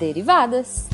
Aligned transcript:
Derivadas. 0.00 0.88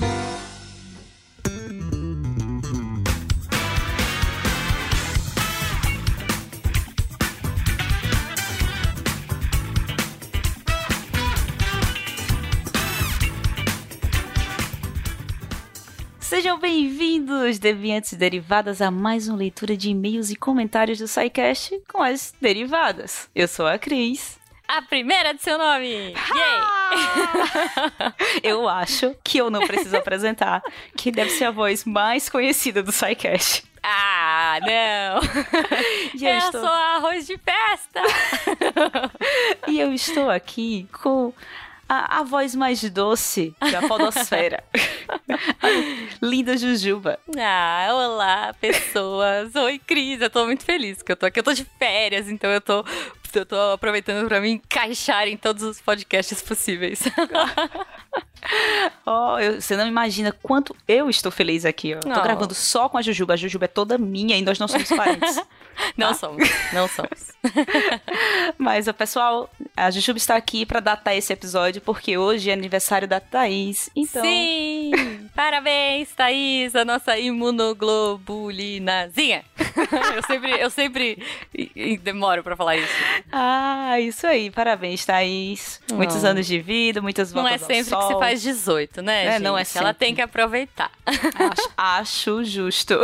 Sejam 16.18 16.58
bem-vindos, 16.58 17.60
deviantes 17.60 18.10
e 18.10 18.16
derivadas, 18.16 18.82
a 18.82 18.90
mais 18.90 19.28
uma 19.28 19.38
leitura 19.38 19.76
de 19.76 19.90
e-mails 19.90 20.30
e 20.30 20.36
comentários 20.36 20.98
do 20.98 21.06
SciCast 21.06 21.80
com 21.88 22.02
as 22.02 22.34
derivadas. 22.40 23.30
Eu 23.32 23.46
sou 23.46 23.68
a 23.68 23.78
Cris. 23.78 24.36
A 24.68 24.82
primeira 24.82 25.32
de 25.32 25.42
seu 25.42 25.56
nome! 25.56 26.12
Yay! 26.12 26.14
eu 28.42 28.68
acho 28.68 29.14
que 29.22 29.38
eu 29.38 29.48
não 29.48 29.66
preciso 29.66 29.96
apresentar, 29.96 30.62
que 30.96 31.12
deve 31.12 31.30
ser 31.30 31.44
a 31.44 31.50
voz 31.50 31.84
mais 31.84 32.28
conhecida 32.28 32.82
do 32.82 32.90
SciCast. 32.90 33.64
Ah, 33.82 34.58
não! 34.62 35.20
eu, 36.20 36.28
eu 36.28 36.38
estou... 36.38 36.60
sou 36.60 36.70
arroz 36.70 37.26
de 37.26 37.38
festa! 37.38 38.02
e 39.68 39.78
eu 39.78 39.92
estou 39.92 40.28
aqui 40.28 40.88
com 40.92 41.32
a, 41.88 42.18
a 42.18 42.22
voz 42.24 42.54
mais 42.54 42.82
doce 42.90 43.54
da 43.70 43.82
podosfera. 43.82 44.64
Linda 46.20 46.56
Jujuba. 46.56 47.18
Ah, 47.38 47.88
olá, 47.92 48.54
pessoas. 48.60 49.54
Oi, 49.54 49.78
Cris. 49.78 50.20
Eu 50.20 50.30
tô 50.30 50.44
muito 50.46 50.64
feliz 50.64 51.02
que 51.02 51.12
eu 51.12 51.16
tô 51.16 51.26
aqui. 51.26 51.38
Eu 51.38 51.44
tô 51.44 51.52
de 51.52 51.64
férias, 51.78 52.28
então 52.28 52.50
eu 52.50 52.60
tô, 52.60 52.84
eu 53.38 53.46
tô 53.46 53.56
aproveitando 53.72 54.26
pra 54.26 54.40
me 54.40 54.50
encaixar 54.50 55.28
em 55.28 55.36
todos 55.36 55.62
os 55.62 55.80
podcasts 55.80 56.42
possíveis. 56.42 57.02
oh, 59.04 59.38
eu, 59.38 59.60
você 59.60 59.76
não 59.76 59.86
imagina 59.86 60.32
quanto 60.42 60.74
eu 60.86 61.10
estou 61.10 61.32
feliz 61.32 61.64
aqui. 61.64 61.94
Ó. 61.94 62.00
Tô 62.00 62.08
oh. 62.08 62.22
gravando 62.22 62.54
só 62.54 62.88
com 62.88 62.98
a 62.98 63.02
Jujuba. 63.02 63.34
A 63.34 63.36
Jujuba 63.36 63.66
é 63.66 63.68
toda 63.68 63.96
minha 63.98 64.36
e 64.36 64.42
nós 64.42 64.58
não 64.58 64.66
somos 64.68 64.88
parentes. 64.88 65.40
não 65.96 66.08
tá? 66.08 66.14
somos, 66.14 66.48
não 66.72 66.88
somos. 66.88 67.36
Mas, 68.58 68.90
pessoal, 68.92 69.48
a 69.76 69.90
Jujuba 69.90 70.18
está 70.18 70.36
aqui 70.36 70.64
para 70.64 70.78
datar 70.80 71.14
esse 71.16 71.32
episódio 71.32 71.80
porque 71.80 72.18
hoje 72.18 72.50
é 72.50 72.52
aniversário 72.52 73.08
da 73.08 73.20
Thaís. 73.20 73.88
Então... 73.94 74.24
Sim! 74.24 74.90
Parabéns, 75.34 76.10
Thaís, 76.14 76.74
a 76.74 76.84
nossa 76.84 77.16
imunoglobulinazinha. 77.18 79.44
eu 80.14 80.22
sempre, 80.22 80.50
eu 80.58 80.70
sempre 80.70 81.22
demoro 82.02 82.42
para 82.42 82.56
falar 82.56 82.76
isso. 82.76 82.94
Ah, 83.30 84.00
isso 84.00 84.26
aí. 84.26 84.50
Parabéns, 84.50 85.04
Thaís. 85.04 85.78
Muitos 85.92 86.24
oh. 86.24 86.28
anos 86.28 86.46
de 86.46 86.58
vida, 86.58 87.02
muitas 87.02 87.30
voltas 87.32 87.50
Não 87.50 87.54
é 87.54 87.58
sempre 87.58 87.94
que 87.96 88.06
se 88.06 88.18
faz 88.18 88.35
18, 88.42 89.02
né, 89.02 89.24
é, 89.24 89.32
gente? 89.32 89.42
Não 89.42 89.56
é 89.56 89.64
sempre. 89.64 89.84
Ela 89.86 89.94
tem 89.94 90.14
que 90.14 90.20
aproveitar. 90.20 90.90
Acho, 91.06 91.70
acho 91.76 92.44
justo. 92.44 92.98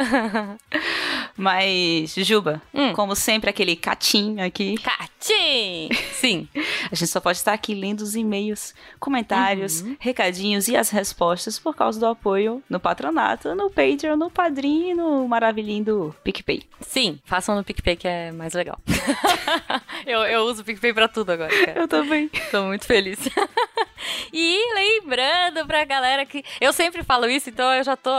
Mas, 1.36 2.14
Juba, 2.14 2.60
hum. 2.72 2.92
como 2.92 3.14
sempre, 3.14 3.50
aquele 3.50 3.76
catim 3.76 4.40
aqui. 4.40 4.76
Catim! 4.78 5.88
Sim. 6.12 6.48
A 6.90 6.94
gente 6.94 7.08
só 7.08 7.20
pode 7.20 7.38
estar 7.38 7.52
aqui 7.52 7.74
lendo 7.74 8.00
os 8.00 8.14
e-mails, 8.14 8.74
comentários, 8.98 9.82
uhum. 9.82 9.96
recadinhos 9.98 10.68
e 10.68 10.76
as 10.76 10.90
respostas 10.90 11.58
por 11.58 11.74
causa 11.74 11.98
do 11.98 12.06
apoio 12.06 12.62
no 12.68 12.80
patronato, 12.80 13.54
no 13.54 13.70
Patreon, 13.70 14.16
no 14.16 14.30
Padrinho 14.30 14.90
e 14.90 14.94
no 14.94 15.28
maravilhinho 15.28 15.84
do 15.84 16.14
PicPay. 16.24 16.62
Sim, 16.80 17.18
façam 17.24 17.54
no 17.54 17.64
PicPay 17.64 17.96
que 17.96 18.08
é 18.08 18.32
mais 18.32 18.54
legal. 18.54 18.78
eu, 20.06 20.20
eu 20.20 20.42
uso 20.42 20.62
o 20.62 20.64
PicPay 20.64 20.92
pra 20.92 21.08
tudo 21.08 21.30
agora, 21.30 21.50
cara. 21.50 21.80
Eu 21.80 21.88
também. 21.88 22.28
Tô 22.50 22.64
muito 22.64 22.86
feliz. 22.86 23.18
e 24.32 24.74
lembrando 24.74 25.66
pra 25.66 25.84
galera 25.84 26.24
que 26.26 26.44
eu 26.60 26.72
sempre 26.72 27.02
falo 27.02 27.28
isso, 27.28 27.48
então 27.48 27.72
eu 27.72 27.84
já 27.84 27.96
tô, 27.96 28.10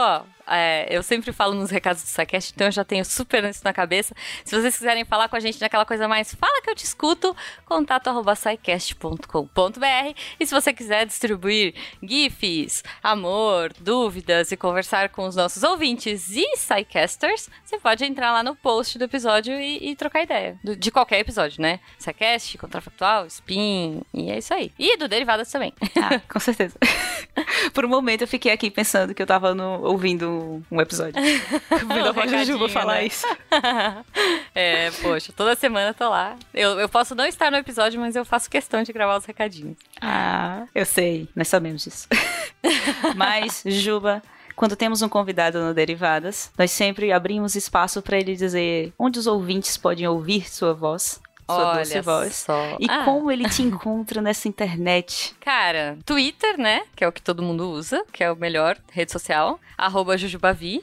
é, 0.46 0.86
eu 0.90 1.02
sempre 1.02 1.32
falo 1.32 1.54
nos 1.54 1.70
recados 1.70 2.02
do 2.02 2.06
SciCast, 2.06 2.52
então 2.54 2.66
eu 2.66 2.72
já 2.72 2.84
tenho 2.84 3.04
super 3.04 3.44
isso 3.44 3.62
na 3.64 3.72
cabeça. 3.72 4.14
Se 4.44 4.54
vocês 4.54 4.76
quiserem 4.76 5.04
falar 5.04 5.28
com 5.28 5.36
a 5.36 5.40
gente 5.40 5.60
naquela 5.60 5.84
coisa 5.84 6.08
mais, 6.08 6.34
fala 6.34 6.62
que 6.62 6.70
eu 6.70 6.74
te 6.74 6.84
escuto, 6.84 7.34
contato 7.64 8.08
arroba 8.08 8.34
E 10.40 10.46
se 10.46 10.54
você 10.54 10.72
quiser 10.72 11.06
distribuir 11.06 11.74
GIFs, 12.02 12.82
amor, 13.02 13.72
dúvidas 13.78 14.52
e 14.52 14.56
conversar 14.56 15.08
com 15.10 15.26
os 15.26 15.36
nossos 15.36 15.62
ouvintes 15.62 16.30
e 16.30 16.56
SciCasters, 16.56 17.48
você 17.64 17.78
pode 17.78 18.04
entrar 18.04 18.32
lá 18.32 18.42
no 18.42 18.56
post 18.56 18.98
do 18.98 19.04
episódio 19.04 19.54
e, 19.60 19.90
e 19.90 19.96
trocar 19.96 20.22
ideia. 20.22 20.58
Do, 20.62 20.76
de 20.76 20.90
qualquer 20.90 21.20
episódio, 21.20 21.62
né? 21.62 21.80
SciCast, 21.98 22.58
Contrafactual, 22.58 23.26
Spin, 23.26 24.02
e 24.12 24.30
é 24.30 24.38
isso 24.38 24.52
aí. 24.52 24.72
E 24.78 24.96
do 24.96 25.08
Derivadas 25.08 25.50
também. 25.50 25.72
Ah, 25.96 26.20
com 26.28 26.40
certeza. 26.40 26.76
Por 27.72 27.84
um 27.84 27.88
momento 27.88 28.22
eu 28.22 28.28
fiquei 28.28 28.52
aqui 28.52 28.70
pensando 28.70 29.14
que 29.14 29.22
eu 29.22 29.26
tava 29.26 29.54
no, 29.54 29.82
ouvindo 29.82 30.31
um 30.70 30.80
episódio. 30.80 31.20
Ouvindo 31.70 32.36
a 32.36 32.44
Jujuba 32.44 32.68
falar 32.68 32.94
né? 32.94 33.06
isso. 33.06 33.26
é, 34.54 34.90
poxa, 35.02 35.32
toda 35.36 35.54
semana 35.54 35.90
eu 35.90 35.94
tô 35.94 36.08
lá. 36.08 36.36
Eu, 36.52 36.78
eu 36.80 36.88
posso 36.88 37.14
não 37.14 37.26
estar 37.26 37.50
no 37.50 37.56
episódio, 37.56 38.00
mas 38.00 38.16
eu 38.16 38.24
faço 38.24 38.50
questão 38.50 38.82
de 38.82 38.92
gravar 38.92 39.16
os 39.16 39.24
recadinhos. 39.24 39.76
Ah, 40.00 40.64
eu 40.74 40.84
sei. 40.84 41.28
Nós 41.34 41.48
sabemos 41.48 41.84
disso. 41.84 42.08
mas, 43.16 43.62
Juba, 43.66 44.22
quando 44.54 44.76
temos 44.76 45.02
um 45.02 45.08
convidado 45.08 45.60
no 45.60 45.74
Derivadas, 45.74 46.50
nós 46.56 46.70
sempre 46.70 47.12
abrimos 47.12 47.54
espaço 47.54 48.02
para 48.02 48.18
ele 48.18 48.36
dizer 48.36 48.92
onde 48.98 49.18
os 49.18 49.26
ouvintes 49.26 49.76
podem 49.76 50.06
ouvir 50.06 50.48
sua 50.48 50.72
voz 50.72 51.20
sua 51.46 51.70
Olha 51.70 51.78
doce 51.78 52.00
voz. 52.00 52.36
Só. 52.36 52.76
E 52.78 52.86
ah. 52.88 53.04
como 53.04 53.30
ele 53.30 53.48
te 53.48 53.62
encontra 53.62 54.20
nessa 54.20 54.48
internet? 54.48 55.34
Cara, 55.40 55.98
Twitter, 56.04 56.58
né? 56.58 56.82
Que 56.94 57.04
é 57.04 57.08
o 57.08 57.12
que 57.12 57.22
todo 57.22 57.42
mundo 57.42 57.70
usa, 57.70 58.04
que 58.12 58.22
é 58.22 58.30
o 58.30 58.36
melhor 58.36 58.78
rede 58.90 59.12
social. 59.12 59.58
Arroba 59.76 60.16
Jujubavi. 60.16 60.82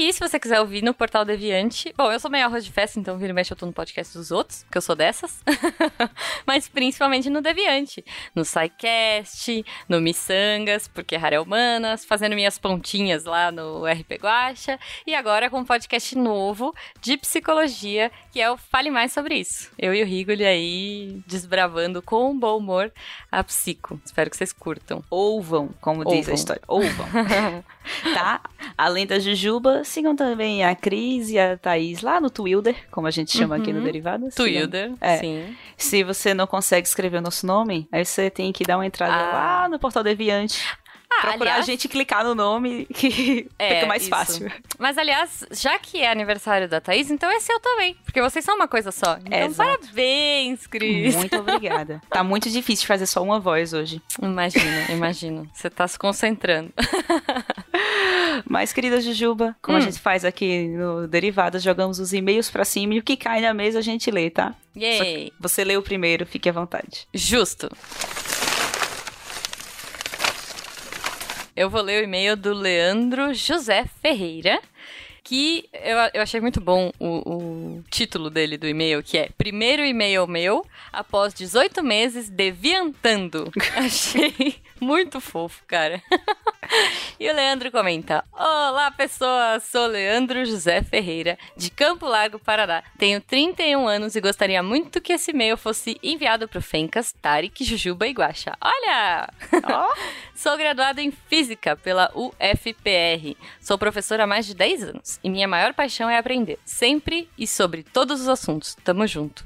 E 0.00 0.12
se 0.12 0.20
você 0.20 0.38
quiser 0.38 0.60
ouvir 0.60 0.80
no 0.80 0.94
Portal 0.94 1.24
Deviante. 1.24 1.92
Bom, 1.96 2.12
eu 2.12 2.20
sou 2.20 2.30
meio 2.30 2.44
arroz 2.44 2.64
de 2.64 2.70
festa, 2.70 3.00
então 3.00 3.18
vira 3.18 3.30
e 3.30 3.34
mexe 3.34 3.52
eu 3.52 3.56
tô 3.56 3.66
no 3.66 3.72
podcast 3.72 4.16
dos 4.16 4.30
outros, 4.30 4.62
porque 4.62 4.78
eu 4.78 4.82
sou 4.82 4.94
dessas. 4.94 5.42
Mas 6.46 6.68
principalmente 6.68 7.28
no 7.28 7.42
Deviante. 7.42 8.04
No 8.32 8.44
SciCast, 8.44 9.66
no 9.88 10.00
Missangas, 10.00 10.86
porque 10.86 11.16
é 11.16 11.18
Rara 11.18 11.42
Humanas, 11.42 12.04
fazendo 12.04 12.36
minhas 12.36 12.60
pontinhas 12.60 13.24
lá 13.24 13.50
no 13.50 13.84
RP 13.86 14.22
Guacha. 14.22 14.78
E 15.04 15.16
agora 15.16 15.50
com 15.50 15.58
um 15.58 15.64
podcast 15.64 16.16
novo 16.16 16.72
de 17.00 17.16
psicologia, 17.16 18.12
que 18.30 18.40
é 18.40 18.48
o 18.48 18.56
Fale 18.56 18.92
Mais 18.92 19.12
Sobre 19.12 19.34
Isso. 19.34 19.68
Eu 19.76 19.92
e 19.92 20.00
o 20.00 20.06
Rigoli 20.06 20.46
aí 20.46 21.20
desbravando 21.26 22.00
com 22.00 22.30
um 22.30 22.38
bom 22.38 22.58
humor 22.58 22.92
a 23.32 23.42
psico. 23.42 24.00
Espero 24.04 24.30
que 24.30 24.36
vocês 24.36 24.52
curtam. 24.52 25.02
Ouvam, 25.10 25.70
como 25.80 26.02
Ouvam. 26.04 26.14
diz 26.14 26.28
a 26.28 26.34
história. 26.34 26.62
Ouvam. 26.68 27.08
tá? 28.14 28.40
Além 28.76 29.04
da 29.04 29.18
Jujuba, 29.18 29.82
sigam 29.88 30.14
também 30.14 30.64
a 30.64 30.74
Cris 30.74 31.30
e 31.30 31.38
a 31.38 31.56
Thaís 31.56 32.02
lá 32.02 32.20
no 32.20 32.30
Twilder, 32.30 32.76
como 32.90 33.06
a 33.06 33.10
gente 33.10 33.36
chama 33.36 33.56
uhum. 33.56 33.62
aqui 33.62 33.72
no 33.72 33.78
uhum. 33.78 33.84
Derivadas. 33.84 34.34
Twilder, 34.34 34.92
é. 35.00 35.18
sim. 35.18 35.56
Se 35.76 36.02
você 36.04 36.34
não 36.34 36.46
consegue 36.46 36.86
escrever 36.86 37.18
o 37.18 37.22
nosso 37.22 37.46
nome, 37.46 37.88
aí 37.90 38.04
você 38.04 38.30
tem 38.30 38.52
que 38.52 38.64
dar 38.64 38.76
uma 38.76 38.86
entrada 38.86 39.14
ah. 39.14 39.32
lá 39.32 39.68
no 39.68 39.78
Portal 39.78 40.02
Deviante 40.02 40.62
ah, 41.10 41.22
procurar 41.22 41.52
aliás, 41.52 41.64
a 41.64 41.70
gente 41.70 41.88
clicar 41.88 42.24
no 42.24 42.34
nome 42.34 42.86
que 42.92 43.48
é, 43.58 43.76
fica 43.76 43.86
mais 43.86 44.02
isso. 44.02 44.10
fácil. 44.10 44.52
Mas, 44.78 44.98
aliás, 44.98 45.44
já 45.50 45.78
que 45.78 46.02
é 46.02 46.10
aniversário 46.10 46.68
da 46.68 46.80
Thaís, 46.80 47.10
então 47.10 47.30
é 47.30 47.40
seu 47.40 47.58
também. 47.60 47.96
Porque 48.04 48.20
vocês 48.20 48.44
são 48.44 48.56
uma 48.56 48.68
coisa 48.68 48.92
só. 48.92 49.18
Então, 49.24 49.38
é, 49.38 49.48
parabéns, 49.50 50.66
Cris. 50.66 51.16
Muito 51.16 51.36
obrigada. 51.36 52.02
tá 52.10 52.22
muito 52.22 52.50
difícil 52.50 52.86
fazer 52.86 53.06
só 53.06 53.22
uma 53.22 53.40
voz 53.40 53.72
hoje. 53.72 54.02
Imagina, 54.20 54.86
imagino. 54.92 55.48
Você 55.52 55.70
tá 55.70 55.88
se 55.88 55.98
concentrando. 55.98 56.72
Mas, 58.44 58.72
querida 58.72 59.00
Jujuba, 59.00 59.56
como 59.62 59.76
hum. 59.76 59.80
a 59.80 59.84
gente 59.84 59.98
faz 59.98 60.24
aqui 60.24 60.68
no 60.68 61.08
Derivadas, 61.08 61.62
jogamos 61.62 61.98
os 61.98 62.12
e-mails 62.12 62.50
pra 62.50 62.64
cima 62.64 62.94
e 62.94 62.98
o 62.98 63.02
que 63.02 63.16
cai 63.16 63.40
na 63.40 63.54
mesa 63.54 63.78
a 63.78 63.82
gente 63.82 64.10
lê, 64.10 64.30
tá? 64.30 64.54
Yay! 64.76 65.32
Você 65.40 65.64
lê 65.64 65.76
o 65.76 65.82
primeiro, 65.82 66.24
fique 66.24 66.48
à 66.48 66.52
vontade. 66.52 67.08
Justo. 67.12 67.68
Eu 71.58 71.68
vou 71.68 71.82
ler 71.82 72.00
o 72.00 72.04
e-mail 72.04 72.36
do 72.36 72.54
Leandro 72.54 73.34
José 73.34 73.84
Ferreira 74.00 74.60
que 75.24 75.68
eu, 75.72 75.96
eu 76.14 76.22
achei 76.22 76.40
muito 76.40 76.60
bom 76.60 76.92
o, 77.00 77.34
o 77.34 77.84
título 77.90 78.30
dele 78.30 78.56
do 78.56 78.68
e-mail, 78.68 79.02
que 79.02 79.18
é 79.18 79.28
Primeiro 79.36 79.84
e-mail 79.84 80.24
meu 80.28 80.64
após 80.92 81.34
18 81.34 81.82
meses 81.82 82.28
deviantando. 82.28 83.50
achei 83.76 84.54
muito 84.80 85.20
fofo, 85.20 85.64
cara. 85.66 86.00
e 87.18 87.28
o 87.28 87.34
Leandro 87.34 87.70
comenta: 87.70 88.24
Olá, 88.32 88.90
pessoas! 88.90 89.64
Sou 89.64 89.86
Leandro 89.86 90.44
José 90.44 90.82
Ferreira, 90.82 91.38
de 91.56 91.70
Campo 91.70 92.06
Largo, 92.06 92.38
Paraná. 92.38 92.82
Tenho 92.98 93.20
31 93.20 93.86
anos 93.86 94.16
e 94.16 94.20
gostaria 94.20 94.62
muito 94.62 95.00
que 95.00 95.12
esse 95.12 95.30
e-mail 95.30 95.56
fosse 95.56 95.98
enviado 96.02 96.48
para 96.48 96.58
o 96.58 96.62
Fencas, 96.62 97.12
Tarek, 97.12 97.64
Jujuba 97.64 98.06
e 98.06 98.12
Guaxa. 98.12 98.56
Olha! 98.60 99.28
Oh. 99.52 99.98
Sou 100.34 100.56
graduada 100.56 101.02
em 101.02 101.10
Física 101.10 101.76
pela 101.76 102.12
UFPR. 102.14 103.36
Sou 103.60 103.76
professora 103.76 104.24
há 104.24 104.26
mais 104.26 104.46
de 104.46 104.54
10 104.54 104.84
anos 104.84 105.20
e 105.22 105.28
minha 105.28 105.48
maior 105.48 105.74
paixão 105.74 106.08
é 106.08 106.16
aprender, 106.16 106.58
sempre 106.64 107.28
e 107.36 107.46
sobre 107.46 107.82
todos 107.82 108.20
os 108.20 108.28
assuntos. 108.28 108.76
Tamo 108.84 109.06
junto. 109.06 109.44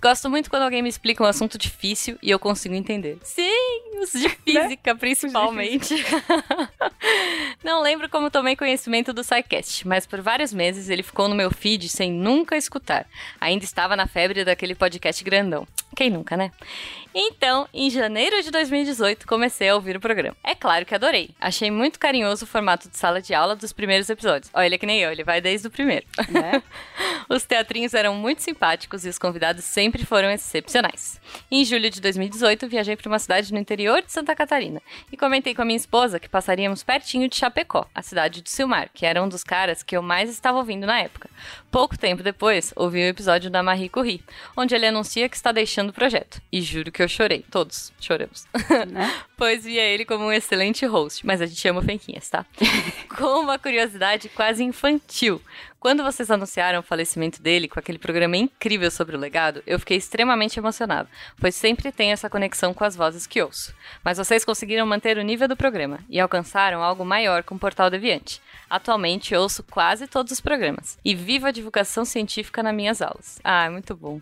Gosto 0.00 0.30
muito 0.30 0.48
quando 0.48 0.62
alguém 0.62 0.82
me 0.82 0.88
explica 0.88 1.22
um 1.22 1.26
assunto 1.26 1.58
difícil 1.58 2.18
e 2.22 2.30
eu 2.30 2.38
consigo 2.38 2.74
entender. 2.74 3.18
Sim, 3.22 4.00
os 4.02 4.12
de 4.12 4.28
física, 4.30 4.94
né? 4.94 4.98
principalmente. 4.98 5.94
Não 7.62 7.82
lembro 7.82 8.08
como 8.08 8.30
tomei 8.30 8.56
conhecimento 8.56 9.12
do 9.12 9.22
SciCast, 9.22 9.86
mas 9.86 10.06
por 10.06 10.22
vários 10.22 10.54
meses 10.54 10.88
ele 10.88 11.02
ficou 11.02 11.28
no 11.28 11.34
meu 11.34 11.50
feed 11.50 11.88
sem 11.88 12.10
nunca 12.10 12.56
escutar. 12.56 13.06
Ainda 13.38 13.64
estava 13.64 13.94
na 13.94 14.06
febre 14.06 14.42
daquele 14.42 14.74
podcast 14.74 15.22
grandão. 15.22 15.66
Quem 15.94 16.08
nunca, 16.08 16.36
né? 16.36 16.50
Então, 17.14 17.68
em 17.74 17.90
janeiro 17.90 18.40
de 18.42 18.50
2018, 18.50 19.26
comecei 19.26 19.68
a 19.68 19.74
ouvir 19.74 19.96
o 19.96 20.00
programa. 20.00 20.36
É 20.44 20.54
claro 20.54 20.86
que 20.86 20.94
adorei. 20.94 21.30
Achei 21.40 21.70
muito 21.70 21.98
carinhoso 21.98 22.44
o 22.44 22.48
formato 22.48 22.88
de 22.88 22.96
sala 22.96 23.20
de 23.20 23.34
aula 23.34 23.56
dos 23.56 23.72
primeiros 23.72 24.08
episódios. 24.08 24.50
Olha, 24.54 24.66
ele 24.66 24.76
é 24.76 24.78
que 24.78 24.86
nem 24.86 25.00
eu, 25.00 25.10
ele 25.10 25.24
vai 25.24 25.40
desde 25.40 25.66
o 25.66 25.70
primeiro. 25.70 26.06
É. 26.18 26.62
os 27.28 27.44
teatrinhos 27.44 27.94
eram 27.94 28.14
muito 28.14 28.42
simpáticos 28.42 29.04
e 29.04 29.08
os 29.08 29.18
convidados 29.18 29.64
sempre 29.64 30.04
foram 30.06 30.30
excepcionais. 30.30 31.20
Em 31.50 31.64
julho 31.64 31.90
de 31.90 32.00
2018, 32.00 32.68
viajei 32.68 32.96
para 32.96 33.08
uma 33.08 33.18
cidade 33.18 33.52
no 33.52 33.58
interior 33.58 34.02
de 34.02 34.12
Santa 34.12 34.36
Catarina 34.36 34.80
e 35.10 35.16
comentei 35.16 35.54
com 35.54 35.62
a 35.62 35.64
minha 35.64 35.76
esposa 35.76 36.20
que 36.20 36.28
passaríamos 36.28 36.84
pertinho 36.84 37.28
de 37.28 37.36
Chapecó, 37.36 37.86
a 37.92 38.02
cidade 38.02 38.40
de 38.40 38.50
Silmar, 38.50 38.88
que 38.94 39.04
era 39.04 39.22
um 39.22 39.28
dos 39.28 39.42
caras 39.42 39.82
que 39.82 39.96
eu 39.96 40.02
mais 40.02 40.30
estava 40.30 40.58
ouvindo 40.58 40.86
na 40.86 41.00
época. 41.00 41.28
Pouco 41.70 41.98
tempo 41.98 42.22
depois, 42.22 42.72
ouvi 42.76 43.00
o 43.00 43.08
episódio 43.08 43.50
da 43.50 43.62
Marie 43.62 43.88
Curie, 43.88 44.22
onde 44.56 44.74
ele 44.74 44.86
anuncia 44.86 45.28
que 45.28 45.36
está 45.36 45.50
deixando 45.52 45.90
o 45.90 45.92
projeto. 45.92 46.40
E 46.52 46.60
juro 46.60 46.92
que 46.92 46.99
que 47.00 47.04
eu 47.04 47.08
chorei. 47.08 47.44
Todos 47.50 47.92
choramos. 47.98 48.46
Né? 48.88 49.10
pois 49.36 49.64
via 49.64 49.82
ele 49.82 50.04
como 50.04 50.26
um 50.26 50.32
excelente 50.32 50.84
host. 50.84 51.24
Mas 51.24 51.40
a 51.40 51.46
gente 51.46 51.66
ama 51.66 51.80
Fenquinhas, 51.80 52.28
tá? 52.28 52.44
com 53.16 53.40
uma 53.40 53.58
curiosidade 53.58 54.28
quase 54.28 54.62
infantil. 54.62 55.40
Quando 55.80 56.02
vocês 56.02 56.30
anunciaram 56.30 56.80
o 56.80 56.82
falecimento 56.82 57.40
dele 57.40 57.66
com 57.66 57.80
aquele 57.80 57.98
programa 57.98 58.36
incrível 58.36 58.90
sobre 58.90 59.16
o 59.16 59.18
legado, 59.18 59.62
eu 59.66 59.78
fiquei 59.78 59.96
extremamente 59.96 60.58
emocionado, 60.58 61.08
pois 61.40 61.54
sempre 61.54 61.90
tenho 61.90 62.12
essa 62.12 62.28
conexão 62.28 62.74
com 62.74 62.84
as 62.84 62.94
vozes 62.94 63.26
que 63.26 63.40
ouço. 63.40 63.74
Mas 64.04 64.18
vocês 64.18 64.44
conseguiram 64.44 64.86
manter 64.86 65.16
o 65.16 65.22
nível 65.22 65.48
do 65.48 65.56
programa 65.56 66.00
e 66.10 66.20
alcançaram 66.20 66.82
algo 66.82 67.02
maior 67.02 67.42
com 67.42 67.54
o 67.54 67.58
Portal 67.58 67.88
Deviante. 67.88 68.42
Atualmente 68.68 69.34
ouço 69.34 69.62
quase 69.62 70.06
todos 70.06 70.32
os 70.32 70.40
programas 70.40 70.98
e 71.02 71.14
vivo 71.14 71.46
a 71.46 71.50
divulgação 71.50 72.04
científica 72.04 72.62
nas 72.62 72.74
minhas 72.74 73.00
aulas. 73.00 73.40
Ah, 73.42 73.70
muito 73.70 73.96
bom. 73.96 74.20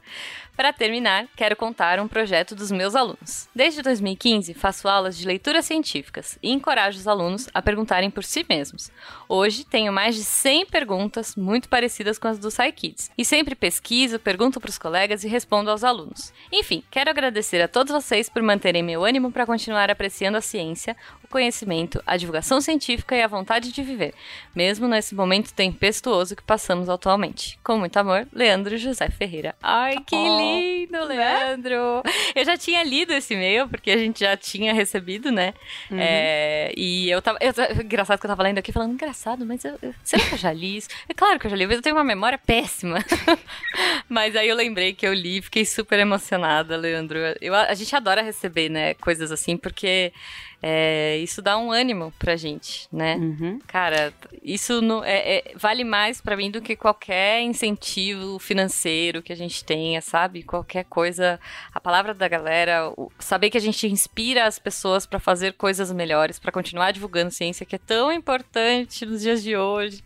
Para 0.57 0.73
terminar, 0.73 1.27
quero 1.37 1.55
contar 1.55 2.01
um 2.01 2.09
projeto 2.09 2.55
dos 2.55 2.71
meus 2.71 2.95
alunos. 2.95 3.49
Desde 3.55 3.83
2015, 3.83 4.55
faço 4.55 4.89
aulas 4.89 5.19
de 5.19 5.27
leituras 5.27 5.67
científicas 5.67 6.39
e 6.43 6.51
encorajo 6.51 6.99
os 6.99 7.07
alunos 7.07 7.49
a 7.53 7.61
perguntarem 7.61 8.11
por 8.11 8.25
si 8.25 8.47
mesmos. 8.49 8.91
Hoje 9.29 9.65
tenho 9.65 9.93
mais 9.93 10.15
de 10.15 10.25
100 10.25 10.67
perguntas 10.67 11.37
muito 11.49 11.69
parecidas 11.69 12.19
com 12.19 12.29
as 12.29 12.39
do 12.39 12.51
SciKids 12.51 13.11
e 13.17 13.25
sempre 13.25 13.55
pesquiso, 13.55 14.19
pergunto 14.19 14.61
para 14.61 14.69
os 14.69 14.79
colegas 14.79 15.25
e 15.25 15.29
respondo 15.29 15.71
aos 15.71 15.83
alunos. 15.83 16.33
Enfim, 16.53 16.85
quero 16.91 17.11
agradecer 17.11 17.61
a 17.63 17.67
todos 17.67 17.93
vocês 17.93 18.29
por 18.29 18.43
manterem 18.43 18.83
meu 18.83 19.05
ânimo 19.05 19.33
para 19.33 19.47
continuar 19.47 19.91
apreciando 19.91 20.37
a 20.37 20.43
ciência, 20.43 20.95
o 21.29 21.33
conhecimento, 21.33 22.03
a 22.07 22.17
divulgação 22.17 22.61
científica 22.61 23.15
e 23.15 23.23
a 23.23 23.27
vontade 23.27 23.71
de 23.71 23.83
viver, 23.83 24.15
mesmo 24.55 24.89
nesse 24.89 25.15
momento 25.15 25.53
tempestuoso 25.53 26.35
que 26.35 26.43
passamos 26.43 26.89
atualmente. 26.89 27.59
Com 27.63 27.79
muito 27.79 27.97
amor, 27.99 28.27
Leandro 28.33 28.77
José 28.79 29.11
Ferreira. 29.11 29.55
Ai, 29.63 29.97
que 30.07 30.17
lindo, 30.17 31.07
né? 31.07 31.29
Leandro! 31.49 32.03
Eu 32.35 32.45
já 32.45 32.57
tinha 32.57 32.83
lido 32.83 33.13
esse 33.13 33.35
e-mail, 33.35 33.69
porque 33.69 33.91
a 33.91 33.99
gente 33.99 34.21
já 34.21 34.37
tinha 34.37 34.73
recebido, 34.73 35.31
né? 35.31 35.53
Uhum. 35.91 35.99
É, 36.01 36.73
e 36.77 37.11
eu 37.11 37.21
tava. 37.21 37.39
Eu, 37.41 37.53
engraçado 37.83 38.19
que 38.19 38.27
eu 38.27 38.31
tava 38.31 38.43
lendo 38.43 38.59
aqui 38.59 38.73
falando, 38.73 38.93
engraçado, 38.93 39.45
mas 39.45 39.65
eu, 39.65 39.79
eu, 39.83 39.95
será 40.03 40.25
que 40.25 40.35
eu 40.35 40.39
já 40.39 40.53
li 40.53 40.79
isso? 40.79 40.89
É 41.09 41.15
claro 41.15 41.39
que 41.39 41.47
eu 41.47 41.51
já 41.51 41.57
li, 41.57 41.67
mas 41.67 41.77
eu 41.77 41.83
tenho 41.83 41.97
uma 41.97 42.05
memória 42.05 42.39
péssima. 42.39 43.05
mas 44.09 44.35
aí 44.35 44.49
eu 44.49 44.57
lembrei 44.57 44.95
que 44.95 45.07
eu 45.07 45.13
li, 45.13 45.43
fiquei 45.43 45.65
super 45.65 45.99
emocionada, 45.99 46.77
Leandro. 46.77 47.19
Eu, 47.41 47.55
a 47.55 47.75
gente 47.75 47.95
adora 47.95 48.23
receber, 48.23 48.69
né, 48.69 48.95
coisas 48.95 49.31
assim, 49.31 49.57
porque 49.57 50.13
é, 50.61 51.17
isso 51.19 51.41
dá 51.41 51.57
um 51.57 51.71
ânimo 51.71 52.13
pra 52.19 52.35
gente, 52.35 52.89
né? 52.93 53.15
Uhum. 53.15 53.61
Cara, 53.67 54.13
isso 54.43 54.83
no, 54.83 55.05
é, 55.05 55.37
é, 55.37 55.53
vale 55.55 55.85
mais 55.85 56.21
para 56.21 56.37
mim 56.37 56.51
do 56.51 56.61
que 56.61 56.75
qualquer 56.75 57.43
incentivo 57.43 58.39
financeiro 58.41 59.23
que 59.23 59.33
a 59.33 59.37
gente 59.37 59.65
tenha, 59.65 60.01
sabe? 60.01 60.43
Qualquer 60.43 60.85
coisa. 60.85 61.39
A 61.73 61.79
palavra 61.81 62.13
da 62.13 62.27
galera, 62.27 62.93
o, 62.97 63.11
saber 63.21 63.51
que 63.51 63.59
a 63.59 63.61
gente 63.61 63.87
inspira 63.87 64.47
as 64.47 64.59
pessoas 64.59 65.07
para 65.07 65.21
fazer 65.21 65.53
coisas 65.53 65.93
melhores, 65.93 66.41
para 66.41 66.51
continuar 66.51 66.93
divulgando 66.93 67.31
ciência, 67.31 67.65
que 67.65 67.77
é 67.77 67.79
tão 67.79 68.13
importante 68.13 69.07
nos 69.07 69.23
dias 69.23 69.43
de 69.43 69.57
hoje. 69.57 70.03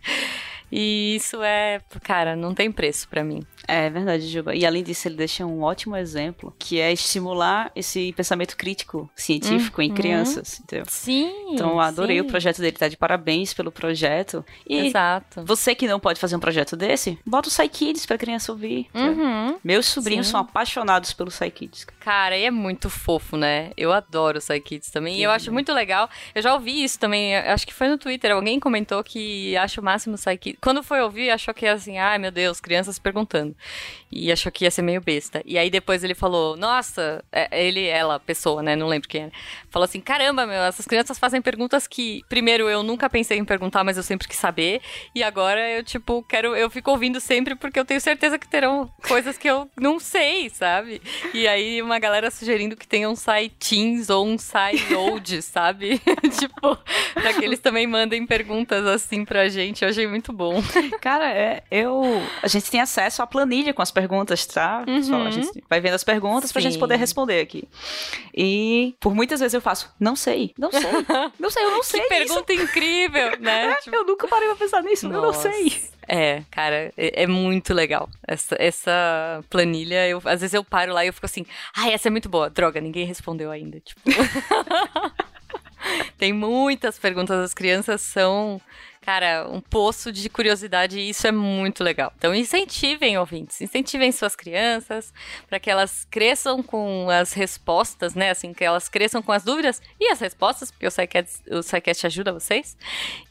E 0.75 1.17
isso 1.17 1.43
é, 1.43 1.81
cara, 2.01 2.35
não 2.35 2.51
tem 2.51 2.71
preço 2.71 3.07
para 3.07 3.23
mim. 3.23 3.43
É 3.67 3.91
verdade, 3.91 4.27
Juba. 4.27 4.55
E 4.55 4.65
além 4.65 4.83
disso, 4.83 5.07
ele 5.07 5.15
deixa 5.15 5.45
um 5.45 5.61
ótimo 5.61 5.95
exemplo, 5.95 6.53
que 6.57 6.79
é 6.79 6.91
estimular 6.91 7.71
esse 7.75 8.11
pensamento 8.13 8.57
crítico 8.57 9.07
científico 9.15 9.81
uhum. 9.81 9.87
em 9.87 9.93
crianças, 9.93 10.59
entendeu? 10.59 10.85
Sim. 10.89 11.31
Então, 11.53 11.69
eu 11.71 11.79
adorei 11.79 12.17
sim. 12.17 12.21
o 12.23 12.27
projeto 12.27 12.59
dele, 12.59 12.75
tá 12.75 12.87
de 12.87 12.97
parabéns 12.97 13.53
pelo 13.53 13.71
projeto. 13.71 14.43
E 14.67 14.87
Exato. 14.87 15.43
Você 15.45 15.75
que 15.75 15.87
não 15.87 15.99
pode 15.99 16.19
fazer 16.19 16.35
um 16.35 16.39
projeto 16.39 16.75
desse, 16.75 17.19
bota 17.23 17.49
o 17.49 17.51
Psykids 17.51 18.07
pra 18.07 18.17
criança 18.17 18.51
ouvir. 18.51 18.87
Uhum. 18.95 19.59
Meus 19.63 19.85
sobrinhos 19.85 20.25
sim. 20.25 20.31
são 20.31 20.41
apaixonados 20.41 21.13
pelo 21.13 21.29
Psykids. 21.29 21.85
Cara, 21.99 22.35
e 22.35 22.45
é 22.45 22.51
muito 22.51 22.89
fofo, 22.89 23.37
né? 23.37 23.69
Eu 23.77 23.93
adoro 23.93 24.39
o 24.39 24.41
Psykids 24.41 24.89
também. 24.89 25.13
Sim. 25.13 25.19
E 25.19 25.23
eu 25.23 25.29
acho 25.29 25.51
muito 25.51 25.71
legal. 25.71 26.09
Eu 26.33 26.41
já 26.41 26.51
ouvi 26.51 26.83
isso 26.83 26.97
também, 26.97 27.37
acho 27.37 27.67
que 27.67 27.73
foi 27.73 27.87
no 27.87 27.97
Twitter. 27.99 28.31
Alguém 28.31 28.59
comentou 28.59 29.03
que 29.03 29.55
acha 29.55 29.79
o 29.79 29.83
máximo 29.83 30.15
o 30.15 30.17
Psykids. 30.17 30.62
Quando 30.63 30.81
foi 30.81 31.01
ouvir, 31.01 31.29
achou 31.29 31.53
que 31.53 31.67
assim, 31.67 31.97
ai 31.97 32.17
meu 32.17 32.31
Deus, 32.31 32.61
crianças 32.61 32.97
perguntando. 32.97 33.53
E 34.15 34.31
achou 34.31 34.51
que 34.51 34.63
ia 34.63 34.71
ser 34.71 34.81
meio 34.81 35.01
besta. 35.01 35.41
E 35.45 35.57
aí 35.57 35.69
depois 35.69 36.03
ele 36.03 36.13
falou, 36.13 36.55
nossa, 36.55 37.23
é, 37.31 37.65
ele, 37.65 37.85
ela, 37.85 38.19
pessoa, 38.19 38.61
né? 38.61 38.75
Não 38.75 38.87
lembro 38.87 39.09
quem 39.09 39.23
era. 39.23 39.31
Falou 39.73 39.85
assim: 39.85 39.99
caramba, 39.99 40.45
meu, 40.45 40.61
essas 40.61 40.85
crianças 40.85 41.17
fazem 41.17 41.41
perguntas 41.41 41.87
que, 41.87 42.21
primeiro, 42.29 42.69
eu 42.69 42.83
nunca 42.83 43.09
pensei 43.09 43.39
em 43.39 43.45
perguntar, 43.45 43.83
mas 43.83 43.97
eu 43.97 44.03
sempre 44.03 44.27
quis 44.27 44.37
saber. 44.37 44.81
E 45.15 45.23
agora 45.23 45.67
eu, 45.67 45.83
tipo, 45.83 46.21
quero. 46.23 46.55
Eu 46.55 46.69
fico 46.69 46.91
ouvindo 46.91 47.19
sempre 47.19 47.55
porque 47.55 47.79
eu 47.79 47.85
tenho 47.85 47.99
certeza 47.99 48.37
que 48.37 48.47
terão 48.47 48.87
coisas 49.07 49.35
que 49.35 49.49
eu 49.49 49.67
não 49.75 49.99
sei, 49.99 50.49
sabe? 50.49 51.01
E 51.33 51.47
aí 51.47 51.81
uma 51.81 51.97
galera 51.97 52.29
sugerindo 52.29 52.77
que 52.77 52.87
tenham 52.87 53.15
sites 53.15 54.11
ou 54.11 54.27
um 54.27 54.37
site 54.37 54.93
old, 54.93 55.41
sabe? 55.41 55.99
tipo, 56.39 56.77
pra 57.13 57.33
que 57.33 57.43
eles 57.43 57.59
também 57.59 57.87
mandem 57.87 58.27
perguntas 58.27 58.85
assim 58.85 59.25
pra 59.25 59.49
gente. 59.49 59.83
Eu 59.83 59.89
achei 59.89 60.05
muito 60.05 60.31
bom. 60.31 60.61
Cara, 61.01 61.31
é, 61.31 61.63
eu. 61.71 62.03
A 62.43 62.47
gente 62.47 62.69
tem 62.69 62.79
acesso 62.79 63.23
à 63.23 63.27
planilha 63.27 63.73
com 63.73 63.81
as 63.81 63.89
perguntas, 63.89 64.02
tá? 64.53 64.83
Uhum. 64.87 65.25
a 65.25 65.31
gente 65.31 65.63
vai 65.69 65.79
vendo 65.79 65.93
as 65.93 66.03
perguntas 66.03 66.49
Sim. 66.49 66.53
pra 66.53 66.61
gente 66.61 66.77
poder 66.77 66.95
responder 66.95 67.39
aqui. 67.39 67.67
E 68.33 68.95
por 68.99 69.13
muitas 69.13 69.39
vezes 69.39 69.53
eu 69.53 69.61
faço, 69.61 69.91
não 69.99 70.15
sei, 70.15 70.53
não 70.57 70.71
sei, 70.71 70.81
não 71.39 71.49
sei, 71.49 71.63
eu 71.63 71.71
não 71.71 71.83
sei. 71.83 72.01
Que 72.01 72.07
pergunta 72.07 72.53
incrível, 72.53 73.39
né? 73.39 73.75
Tipo... 73.83 73.95
Eu 73.95 74.05
nunca 74.05 74.27
parei 74.27 74.47
pra 74.47 74.57
pensar 74.57 74.83
nisso, 74.83 75.09
Nossa. 75.09 75.17
eu 75.17 75.21
não 75.21 75.33
sei. 75.33 75.93
É, 76.07 76.43
cara, 76.51 76.93
é, 76.97 77.23
é, 77.23 77.27
muito 77.27 77.73
legal. 77.73 78.09
Essa, 78.27 78.55
essa 78.59 79.43
planilha, 79.49 80.07
eu, 80.07 80.21
às 80.25 80.41
vezes 80.41 80.53
eu 80.53 80.63
paro 80.63 80.93
lá 80.93 81.03
e 81.03 81.07
eu 81.07 81.13
fico 81.13 81.25
assim, 81.25 81.45
ai, 81.75 81.93
essa 81.93 82.09
é 82.09 82.11
muito 82.11 82.29
boa. 82.29 82.49
Droga, 82.49 82.81
ninguém 82.81 83.05
respondeu 83.05 83.51
ainda. 83.51 83.79
Tipo. 83.79 84.01
Tem 86.17 86.31
muitas 86.31 86.97
perguntas, 86.97 87.37
as 87.37 87.53
crianças 87.53 88.01
são 88.01 88.61
cara, 89.03 89.47
um 89.49 89.59
poço 89.59 90.11
de 90.11 90.29
curiosidade 90.29 90.97
e 90.97 91.09
isso 91.09 91.27
é 91.27 91.31
muito 91.31 91.83
legal. 91.83 92.13
Então 92.17 92.33
incentivem 92.33 93.17
ouvintes, 93.17 93.61
incentivem 93.61 94.11
suas 94.11 94.35
crianças 94.35 95.13
para 95.47 95.59
que 95.59 95.69
elas 95.69 96.07
cresçam 96.09 96.63
com 96.63 97.09
as 97.09 97.33
respostas, 97.33 98.15
né? 98.15 98.31
Assim, 98.31 98.53
que 98.53 98.63
elas 98.63 98.87
cresçam 98.87 99.21
com 99.21 99.31
as 99.31 99.43
dúvidas 99.43 99.81
e 99.99 100.09
as 100.09 100.19
respostas, 100.19 100.71
porque 100.71 100.87
o 100.87 100.91
SciCast, 100.91 102.05
o 102.05 102.07
ajuda 102.07 102.33
vocês. 102.33 102.77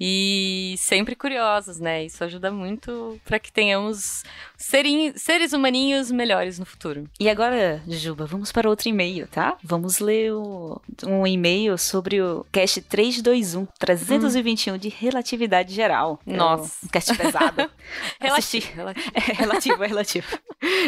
E 0.01 0.75
sempre 0.79 1.17
curiosos, 1.17 1.79
né? 1.79 2.05
Isso 2.05 2.23
ajuda 2.23 2.51
muito 2.51 3.19
para 3.25 3.39
que 3.39 3.51
tenhamos 3.51 4.25
serin, 4.57 5.13
seres 5.17 5.53
humaninhos 5.53 6.11
melhores 6.11 6.59
no 6.59 6.67
futuro. 6.67 7.09
E 7.19 7.29
agora, 7.29 7.83
Juba, 7.89 8.27
vamos 8.27 8.53
para 8.53 8.69
outro 8.69 8.89
e-mail, 8.89 9.27
tá? 9.29 9.57
Vamos 9.63 9.99
ler 9.99 10.33
o, 10.33 10.81
um 11.07 11.27
e-mail 11.27 11.79
sobre 11.79 12.21
o 12.21 12.45
cast 12.53 12.81
321, 12.83 13.67
321 13.79 14.75
hum. 14.75 14.79
de 14.79 14.89
relatividade 14.89 15.62
geral. 15.71 16.21
Nossa. 16.27 16.85
Um 16.85 16.89
cast 16.89 17.17
pesado. 17.17 17.71
relativo. 18.21 18.73
É, 19.15 19.33
relativo, 19.33 19.85
é 19.85 19.87
relativo. 19.87 20.27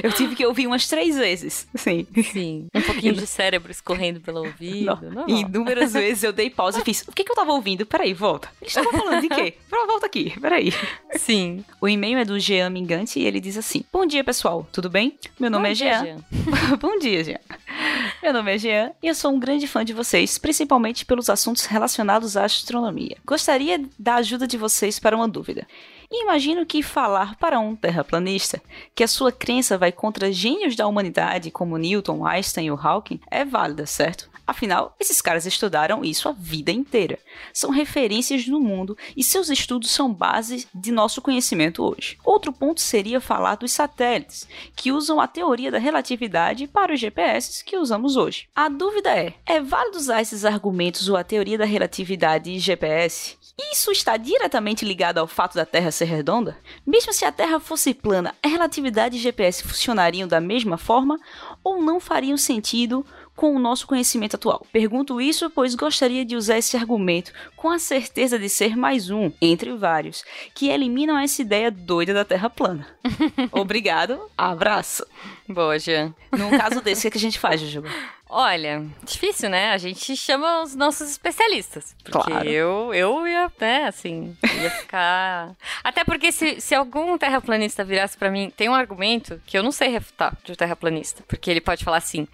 Eu 0.02 0.12
tive 0.12 0.34
que 0.34 0.46
ouvir 0.46 0.66
umas 0.66 0.86
três 0.86 1.16
vezes. 1.16 1.66
Sim. 1.74 2.06
Sim. 2.32 2.68
Um 2.74 2.82
pouquinho 2.82 3.14
de 3.14 3.26
cérebro 3.26 3.70
escorrendo 3.70 4.20
pelo 4.20 4.40
ouvido. 4.40 4.98
Não. 5.10 5.28
Inúmeras 5.28 5.92
vezes 5.92 6.22
eu 6.22 6.32
dei 6.32 6.48
pausa 6.48 6.80
e 6.80 6.84
fiz: 6.84 7.02
o 7.06 7.12
que, 7.12 7.24
que 7.24 7.30
eu 7.30 7.36
tava 7.36 7.52
ouvindo? 7.52 7.84
Peraí, 7.84 8.14
volta. 8.14 8.48
Eles 8.60 8.74
estavam 8.76 8.98
falando 8.98 9.20
de 9.20 9.28
quê? 9.28 9.54
Volta 9.86 10.06
aqui, 10.06 10.38
peraí. 10.40 10.72
Sim. 11.16 11.64
O 11.80 11.88
e-mail 11.88 12.18
é 12.18 12.24
do 12.24 12.38
Jean 12.38 12.70
Mingante 12.70 13.18
e 13.18 13.26
ele 13.26 13.40
diz 13.40 13.56
assim: 13.56 13.84
Bom 13.92 14.06
dia, 14.06 14.24
pessoal. 14.24 14.66
Tudo 14.72 14.88
bem? 14.88 15.18
Meu 15.38 15.50
nome 15.50 15.66
Bom 15.66 15.72
é 15.72 15.74
Jean. 15.74 16.04
Jean. 16.04 16.16
Bom 16.80 16.98
dia, 16.98 17.24
Jean. 17.24 17.40
Meu 18.22 18.32
nome 18.32 18.54
é 18.54 18.58
Jean 18.58 18.92
e 19.02 19.08
eu 19.08 19.14
sou 19.14 19.32
um 19.32 19.38
grande 19.38 19.66
fã 19.66 19.84
de 19.84 19.92
vocês, 19.92 20.38
principalmente 20.38 21.04
pelos 21.04 21.28
assuntos 21.28 21.66
relacionados 21.66 22.36
à 22.36 22.44
astronomia. 22.44 23.16
Gostaria 23.24 23.84
da 23.98 24.16
ajuda 24.16 24.46
de 24.46 24.56
vocês 24.56 24.98
para 24.98 25.16
uma 25.16 25.28
dúvida. 25.28 25.66
Imagino 26.10 26.64
que 26.64 26.82
falar 26.82 27.36
para 27.36 27.58
um 27.58 27.74
terraplanista 27.74 28.60
que 28.94 29.02
a 29.02 29.08
sua 29.08 29.32
crença 29.32 29.76
vai 29.76 29.90
contra 29.90 30.32
gênios 30.32 30.76
da 30.76 30.86
humanidade 30.86 31.50
como 31.50 31.76
Newton, 31.76 32.26
Einstein 32.26 32.70
ou 32.70 32.78
Hawking 32.78 33.20
é 33.30 33.44
válida, 33.44 33.86
certo? 33.86 34.30
Afinal, 34.46 34.94
esses 35.00 35.20
caras 35.20 35.46
estudaram 35.46 36.04
isso 36.04 36.28
a 36.28 36.32
vida 36.32 36.70
inteira. 36.70 37.18
São 37.52 37.70
referências 37.70 38.46
no 38.46 38.60
mundo 38.60 38.96
e 39.16 39.24
seus 39.24 39.48
estudos 39.48 39.90
são 39.90 40.12
base 40.12 40.68
de 40.74 40.92
nosso 40.92 41.22
conhecimento 41.22 41.82
hoje. 41.82 42.18
Outro 42.24 42.52
ponto 42.52 42.80
seria 42.80 43.20
falar 43.20 43.56
dos 43.56 43.72
satélites, 43.72 44.46
que 44.76 44.92
usam 44.92 45.20
a 45.20 45.26
teoria 45.26 45.70
da 45.70 45.78
relatividade 45.78 46.66
para 46.66 46.92
os 46.92 47.00
GPS 47.00 47.64
que 47.64 47.76
usamos 47.76 48.16
hoje. 48.16 48.48
A 48.54 48.68
dúvida 48.68 49.10
é: 49.10 49.34
é 49.46 49.60
válido 49.60 49.96
usar 49.96 50.20
esses 50.20 50.44
argumentos 50.44 51.08
ou 51.08 51.16
a 51.16 51.24
teoria 51.24 51.56
da 51.56 51.64
relatividade 51.64 52.50
e 52.50 52.58
GPS? 52.58 53.36
Isso 53.72 53.92
está 53.92 54.16
diretamente 54.16 54.84
ligado 54.84 55.18
ao 55.18 55.28
fato 55.28 55.54
da 55.54 55.64
Terra 55.64 55.92
ser 55.92 56.06
redonda? 56.06 56.58
Mesmo 56.84 57.12
se 57.12 57.24
a 57.24 57.30
Terra 57.30 57.60
fosse 57.60 57.94
plana, 57.94 58.34
a 58.42 58.48
relatividade 58.48 59.16
e 59.16 59.20
GPS 59.20 59.62
funcionariam 59.62 60.26
da 60.26 60.40
mesma 60.40 60.76
forma 60.76 61.20
ou 61.62 61.80
não 61.80 62.00
fariam 62.00 62.36
sentido 62.36 63.06
com 63.34 63.54
o 63.54 63.58
nosso 63.58 63.86
conhecimento 63.86 64.36
atual. 64.36 64.66
Pergunto 64.72 65.20
isso 65.20 65.50
pois 65.50 65.74
gostaria 65.74 66.24
de 66.24 66.36
usar 66.36 66.58
esse 66.58 66.76
argumento 66.76 67.32
com 67.56 67.70
a 67.70 67.78
certeza 67.78 68.38
de 68.38 68.48
ser 68.48 68.76
mais 68.76 69.10
um, 69.10 69.32
entre 69.40 69.72
vários, 69.72 70.24
que 70.54 70.68
eliminam 70.68 71.18
essa 71.18 71.42
ideia 71.42 71.70
doida 71.70 72.14
da 72.14 72.24
Terra 72.24 72.50
plana. 72.50 72.86
Obrigado, 73.52 74.20
abraço. 74.36 75.06
Boa, 75.48 75.78
Jean. 75.78 76.14
Num 76.32 76.50
caso 76.56 76.80
desse, 76.80 77.08
o 77.08 77.10
que 77.10 77.18
a 77.18 77.20
gente 77.20 77.38
faz, 77.38 77.60
Jujuba? 77.60 77.88
Olha, 78.36 78.84
difícil, 79.04 79.48
né? 79.48 79.70
A 79.70 79.78
gente 79.78 80.16
chama 80.16 80.62
os 80.62 80.74
nossos 80.74 81.08
especialistas. 81.08 81.94
Porque 82.02 82.30
Claro. 82.30 82.48
eu, 82.48 82.92
eu 82.92 83.28
ia, 83.28 83.48
né, 83.60 83.84
assim, 83.86 84.36
ia 84.60 84.70
ficar. 84.70 85.52
Até 85.84 86.02
porque 86.02 86.32
se, 86.32 86.60
se 86.60 86.74
algum 86.74 87.16
terraplanista 87.16 87.84
virasse 87.84 88.18
pra 88.18 88.32
mim, 88.32 88.50
tem 88.56 88.68
um 88.68 88.74
argumento 88.74 89.40
que 89.46 89.56
eu 89.56 89.62
não 89.62 89.70
sei 89.70 89.88
refutar 89.88 90.36
de 90.42 90.50
um 90.50 90.54
terraplanista. 90.56 91.22
Porque 91.28 91.48
ele 91.48 91.60
pode 91.60 91.84
falar 91.84 91.98
assim: 91.98 92.26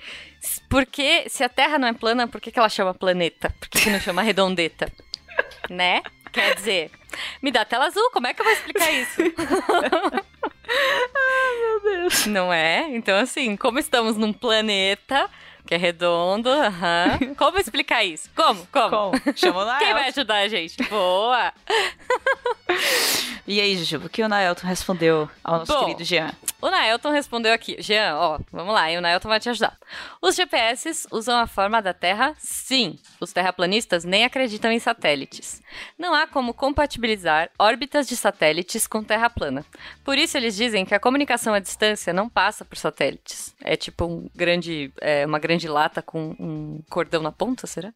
"S- 0.43 0.63
porque 0.71 1.29
se 1.29 1.45
a 1.45 1.51
Terra 1.51 1.79
não 1.79 1.89
é 1.89 1.93
plana, 1.93 2.27
por 2.27 2.41
que, 2.41 2.51
que 2.51 2.59
ela 2.59 2.71
chama 2.71 2.95
planeta? 2.95 3.55
Por 3.61 3.69
que, 3.69 3.81
que 3.83 3.91
não 3.91 4.01
chama 4.01 4.23
redondeta? 4.23 4.91
né? 5.69 6.03
Quer 6.33 6.55
dizer, 6.55 6.91
me 7.43 7.51
dá 7.51 7.65
tela 7.65 7.87
azul, 7.89 8.09
como 8.13 8.27
é 8.27 8.33
que 8.33 8.41
eu 8.41 8.45
vou 8.45 8.55
explicar 8.55 8.91
isso? 8.93 9.21
Meu 11.61 11.81
Deus. 11.83 12.27
Não 12.27 12.53
é? 12.53 12.87
Então, 12.91 13.19
assim, 13.19 13.57
como 13.57 13.79
estamos 13.79 14.17
num 14.17 14.33
planeta 14.33 15.29
que 15.71 15.75
é 15.77 15.79
redondo, 15.79 16.49
aham. 16.51 17.17
Como 17.39 17.57
explicar 17.57 18.03
isso? 18.03 18.29
Como? 18.35 18.67
Como? 18.73 18.91
Como? 18.91 19.37
Chama 19.37 19.65
o. 19.65 19.79
Quem 19.79 19.95
vai 19.95 20.09
ajudar 20.09 20.39
a 20.39 20.49
gente? 20.49 20.83
Boa! 20.83 21.53
E 23.47 23.61
aí, 23.61 23.77
Jujuba, 23.77 24.07
o 24.07 24.09
que 24.09 24.21
o 24.21 24.29
Naelton 24.29 24.67
respondeu 24.67 25.31
ao 25.45 25.61
nosso 25.61 25.73
Bom, 25.73 25.85
querido 25.85 26.03
Jean? 26.03 26.33
O 26.61 26.69
Naelton 26.69 27.11
respondeu 27.11 27.53
aqui. 27.53 27.77
Jean, 27.81 28.17
ó, 28.17 28.39
vamos 28.53 28.75
lá, 28.75 28.91
e 28.91 28.99
o 28.99 29.01
Naelton 29.01 29.29
vai 29.29 29.41
te 29.41 29.49
ajudar. 29.49 29.77
Os 30.21 30.37
GPS 30.37 31.07
usam 31.11 31.39
a 31.39 31.47
forma 31.47 31.81
da 31.81 31.95
Terra? 31.95 32.35
Sim. 32.39 32.99
Os 33.19 33.33
terraplanistas 33.33 34.05
nem 34.05 34.25
acreditam 34.25 34.71
em 34.71 34.79
satélites. 34.79 35.63
Não 35.99 36.15
há 36.15 36.27
como 36.27 36.53
compatibilizar 36.53 37.51
órbitas 37.59 38.07
de 38.07 38.17
satélites 38.17 38.87
com 38.87 39.03
Terra 39.03 39.31
plana. 39.31 39.65
Por 40.05 40.19
isso 40.19 40.37
eles 40.37 40.55
dizem 40.55 40.85
que 40.85 40.95
a 40.95 41.01
comunicação 41.01 41.55
à 41.55 41.59
distância 41.59 42.13
não 42.13 42.29
passa 42.29 42.65
por 42.65 42.77
satélites. 42.77 43.55
É 43.63 43.77
tipo 43.77 44.05
um 44.05 44.29
grande, 44.35 44.93
é, 45.01 45.25
uma 45.25 45.39
grande 45.39 45.67
lata 45.67 46.03
com 46.03 46.37
um 46.39 46.83
cordão 46.91 47.23
na 47.23 47.33
ponta, 47.33 47.67
será? 47.67 47.93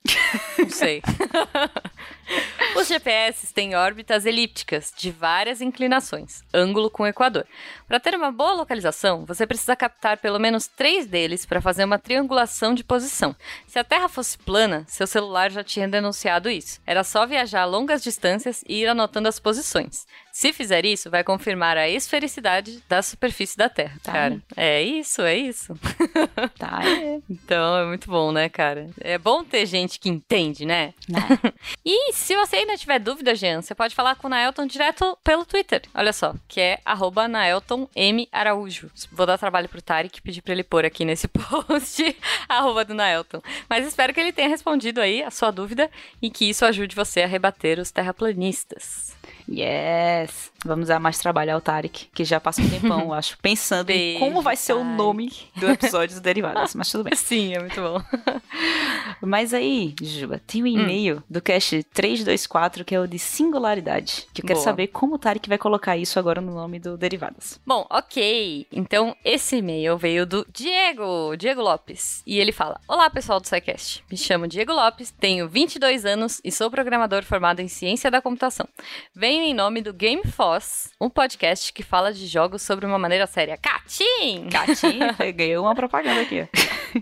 Não 0.59 0.71
sei. 0.71 1.03
Os 2.77 2.89
GPS 2.89 3.53
têm 3.53 3.77
órbitas 3.77 4.27
elípticas 4.27 4.93
de 4.97 5.11
várias 5.11 5.61
inclinações, 5.61 6.43
ângulo 6.53 6.91
com 6.91 7.05
o 7.05 7.07
equador. 7.07 7.47
Para 7.87 8.01
ter 8.01 8.15
uma 8.15 8.33
boa 8.33 8.55
localização, 8.55 9.25
você 9.25 9.47
precisa 9.47 9.77
captar 9.77 10.19
pelo 10.19 10.41
menos 10.41 10.67
três 10.67 11.07
deles 11.07 11.47
para 11.47 11.61
fazer 11.61 11.85
uma 11.85 11.99
triangulação 11.99 12.75
de 12.75 12.83
posição. 12.83 13.35
Se 13.67 13.79
a 13.79 13.85
Terra 13.85 14.09
fosse 14.09 14.37
plana, 14.39 14.85
seu 14.89 15.07
celular 15.07 15.51
já 15.51 15.63
tinha 15.63 15.87
denunciado 15.87 16.51
isso. 16.51 16.81
Era 16.87 17.05
só 17.05 17.27
viajar 17.27 17.65
longas 17.65 18.03
distâncias 18.03 18.65
e 18.69 18.81
ir 18.81 18.89
anotando 18.89 19.29
as 19.29 19.39
posições. 19.39 20.07
Se 20.35 20.53
fizer 20.53 20.85
isso, 20.85 21.09
vai 21.09 21.23
confirmar 21.23 21.77
a 21.77 21.89
esfericidade 21.89 22.83
da 22.89 23.01
superfície 23.03 23.57
da 23.57 23.69
Terra. 23.69 23.97
Tá 24.03 24.13
cara, 24.13 24.43
é 24.57 24.83
isso, 24.83 25.23
é 25.23 25.37
isso. 25.37 25.79
Tá, 26.59 26.81
é. 26.85 27.21
Então 27.31 27.79
é 27.79 27.87
muito 27.87 28.11
bom, 28.11 28.33
né, 28.33 28.49
cara? 28.49 28.91
É 29.01 29.17
bom 29.17 29.45
ter 29.45 29.65
gente 29.67 30.01
que 30.01 30.09
entende, 30.09 30.65
né? 30.65 30.93
E 31.87 32.13
se 32.13 32.35
você 32.35 32.57
ainda 32.57 32.77
tiver 32.77 32.99
dúvida, 32.99 33.35
Jean, 33.35 33.61
você 33.61 33.75
pode 33.75 33.95
falar 33.95 34.17
com 34.17 34.27
o 34.27 34.31
Naelton 34.31 34.67
direto 34.67 35.17
pelo 35.23 35.45
Twitter. 35.45 35.83
Olha 35.95 36.13
só, 36.13 36.35
que 36.49 36.61
é 36.61 36.81
arroba 36.85 37.29
Naelton 37.29 37.89
M. 37.95 38.27
Araújo. 38.33 38.91
Vou 39.13 39.27
dar 39.27 39.39
trabalho 39.39 39.69
pro 39.69 39.83
Tarek 39.83 40.21
pedir 40.23 40.43
pra 40.43 40.53
ele 40.53 40.65
pôr 40.65 40.85
aqui 40.85 41.05
nesse 41.05 41.29
post 41.29 42.17
arroba 42.49 42.85
do 42.85 42.95
Naelton. 42.95 43.41
Mas 43.69 43.87
espero 43.87 44.13
que 44.13 44.21
ele 44.21 44.33
tenha 44.33 44.49
respondido 44.49 45.01
aí 45.01 45.23
a 45.23 45.31
sua 45.31 45.51
dúvida 45.51 45.91
e 46.21 46.31
que 46.31 46.49
isso 46.49 46.65
ajude 46.65 46.97
você 46.97 47.23
a 47.23 47.27
rebater 47.27 47.79
os 47.79 47.91
terraplanistas. 47.91 49.15
Yes! 49.49 50.53
Vamos 50.65 50.89
dar 50.89 50.99
mais 50.99 51.19
trabalho 51.19 51.53
ao 51.55 51.61
Tarek, 51.61 52.09
que 52.15 52.25
já 52.25 52.41
passa 52.41 52.63
um 52.63 52.69
tempão, 52.71 53.01
eu 53.01 53.13
acho, 53.13 53.37
pensando 53.39 53.91
em 53.91 54.15
Beijo, 54.15 54.19
como 54.21 54.41
vai 54.41 54.57
ser 54.57 54.73
o 54.73 54.79
Tarek. 54.79 54.97
nome 54.97 55.33
do 55.57 55.69
episódio 55.71 56.15
dos 56.15 56.21
Derivadas, 56.21 56.75
mas 56.75 56.91
tudo 56.91 57.05
bem. 57.05 57.15
Sim, 57.17 57.55
é 57.55 57.61
muito 57.61 57.81
bom. 57.81 58.01
Mas 59.21 59.55
aí, 59.55 59.95
Juba, 60.03 60.41
tem 60.47 60.63
um 60.63 60.67
e-mail 60.67 61.23
do 61.29 61.41
cast 61.41 61.83
324 61.95 62.85
que 62.85 62.95
é 62.95 63.01
o 63.01 63.07
de 63.07 63.19
singularidade, 63.19 64.27
que 64.33 64.43
eu 64.43 64.47
quero 64.47 64.59
Boa. 64.59 64.65
saber 64.65 64.89
como 64.89 65.15
o 65.15 65.19
Tarek 65.19 65.49
vai 65.49 65.59
colocar 65.59 65.97
isso 65.97 66.19
agora 66.19 66.41
no 66.41 66.55
nome 66.55 66.79
do 66.79 66.97
Derivadas. 66.97 67.61
Bom, 67.67 67.87
ok. 67.91 68.67
Então, 68.73 69.17
esse 69.25 69.57
e-mail 69.57 69.97
veio 69.97 70.27
do 70.27 70.47
Diego, 70.53 71.37
Diego 71.37 71.61
Lopes. 71.63 72.23
E 72.27 72.39
ele 72.39 72.53
fala: 72.53 72.81
Olá, 72.89 73.09
pessoal 73.09 73.41
do 73.41 73.47
SciCast. 73.47 74.05
Me 74.11 74.17
chamo 74.17 74.47
Diego 74.49 74.73
Lopes, 74.73 75.11
tenho 75.11 75.49
22 75.49 76.05
anos 76.05 76.41
e 76.45 76.51
sou 76.51 76.71
programador 76.71 77.23
formado 77.23 77.61
em 77.61 77.69
ciência 77.69 78.11
da 78.11 78.21
computação. 78.21 78.67
Venho 79.15 79.34
em 79.43 79.55
nome 79.55 79.81
do 79.81 79.93
Game 79.93 80.23
Foss, 80.25 80.91
um 81.01 81.09
podcast 81.09 81.73
que 81.73 81.83
fala 81.83 82.13
de 82.13 82.27
jogos 82.27 82.63
sobre 82.63 82.87
uma 82.87 82.99
maneira 82.99 83.27
séria. 83.27 83.57
Catim! 83.57 84.49
Gatinha, 84.49 85.17
ganhou 85.35 85.65
uma 85.65 85.75
propaganda 85.75 86.21
aqui. 86.21 86.49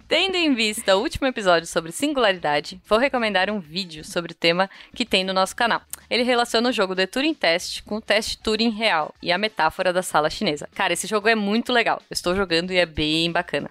Tendo 0.08 0.36
em 0.36 0.54
vista 0.54 0.96
o 0.96 1.00
último 1.00 1.26
episódio 1.26 1.66
sobre 1.66 1.92
singularidade, 1.92 2.80
vou 2.88 2.98
recomendar 2.98 3.50
um 3.50 3.60
vídeo 3.60 4.04
sobre 4.04 4.32
o 4.32 4.34
tema 4.34 4.70
que 4.94 5.04
tem 5.04 5.24
no 5.24 5.32
nosso 5.32 5.54
canal. 5.54 5.82
Ele 6.08 6.22
relaciona 6.22 6.68
o 6.68 6.72
jogo 6.72 6.96
The 6.96 7.06
Turing 7.06 7.34
Test 7.34 7.82
com 7.82 7.96
o 7.96 8.00
teste 8.00 8.38
Turing 8.38 8.70
real 8.70 9.14
e 9.20 9.30
a 9.30 9.38
metáfora 9.38 9.92
da 9.92 10.02
sala 10.02 10.30
chinesa. 10.30 10.68
Cara, 10.74 10.92
esse 10.92 11.06
jogo 11.06 11.28
é 11.28 11.34
muito 11.34 11.72
legal. 11.72 12.00
Eu 12.10 12.14
estou 12.14 12.34
jogando 12.34 12.72
e 12.72 12.78
é 12.78 12.86
bem 12.86 13.30
bacana. 13.30 13.70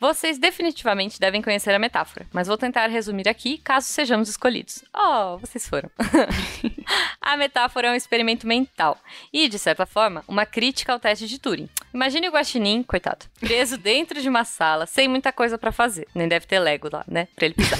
Vocês 0.00 0.38
definitivamente 0.38 1.20
devem 1.20 1.42
conhecer 1.42 1.74
a 1.74 1.78
metáfora, 1.78 2.26
mas 2.32 2.48
vou 2.48 2.56
tentar 2.56 2.86
resumir 2.86 3.28
aqui 3.28 3.58
caso 3.58 3.86
sejamos 3.86 4.30
escolhidos. 4.30 4.82
Oh, 4.94 5.36
vocês 5.36 5.68
foram. 5.68 5.90
a 7.20 7.36
metáfora 7.36 7.88
é 7.88 7.90
um 7.90 7.94
experimento 7.94 8.46
mental 8.46 8.96
e, 9.30 9.46
de 9.46 9.58
certa 9.58 9.84
forma, 9.84 10.24
uma 10.26 10.46
crítica 10.46 10.94
ao 10.94 10.98
teste 10.98 11.26
de 11.26 11.38
Turing. 11.38 11.68
Imagine 11.92 12.28
o 12.28 12.32
guaxinim, 12.32 12.82
coitado, 12.82 13.26
preso 13.38 13.76
dentro 13.76 14.22
de 14.22 14.28
uma 14.30 14.42
sala, 14.42 14.86
sem 14.86 15.06
muita 15.06 15.34
coisa 15.34 15.58
pra 15.58 15.70
fazer. 15.70 16.08
Nem 16.14 16.26
deve 16.26 16.46
ter 16.46 16.60
Lego 16.60 16.88
lá, 16.90 17.04
né? 17.06 17.28
Pra 17.36 17.44
ele 17.44 17.54
pisar. 17.54 17.78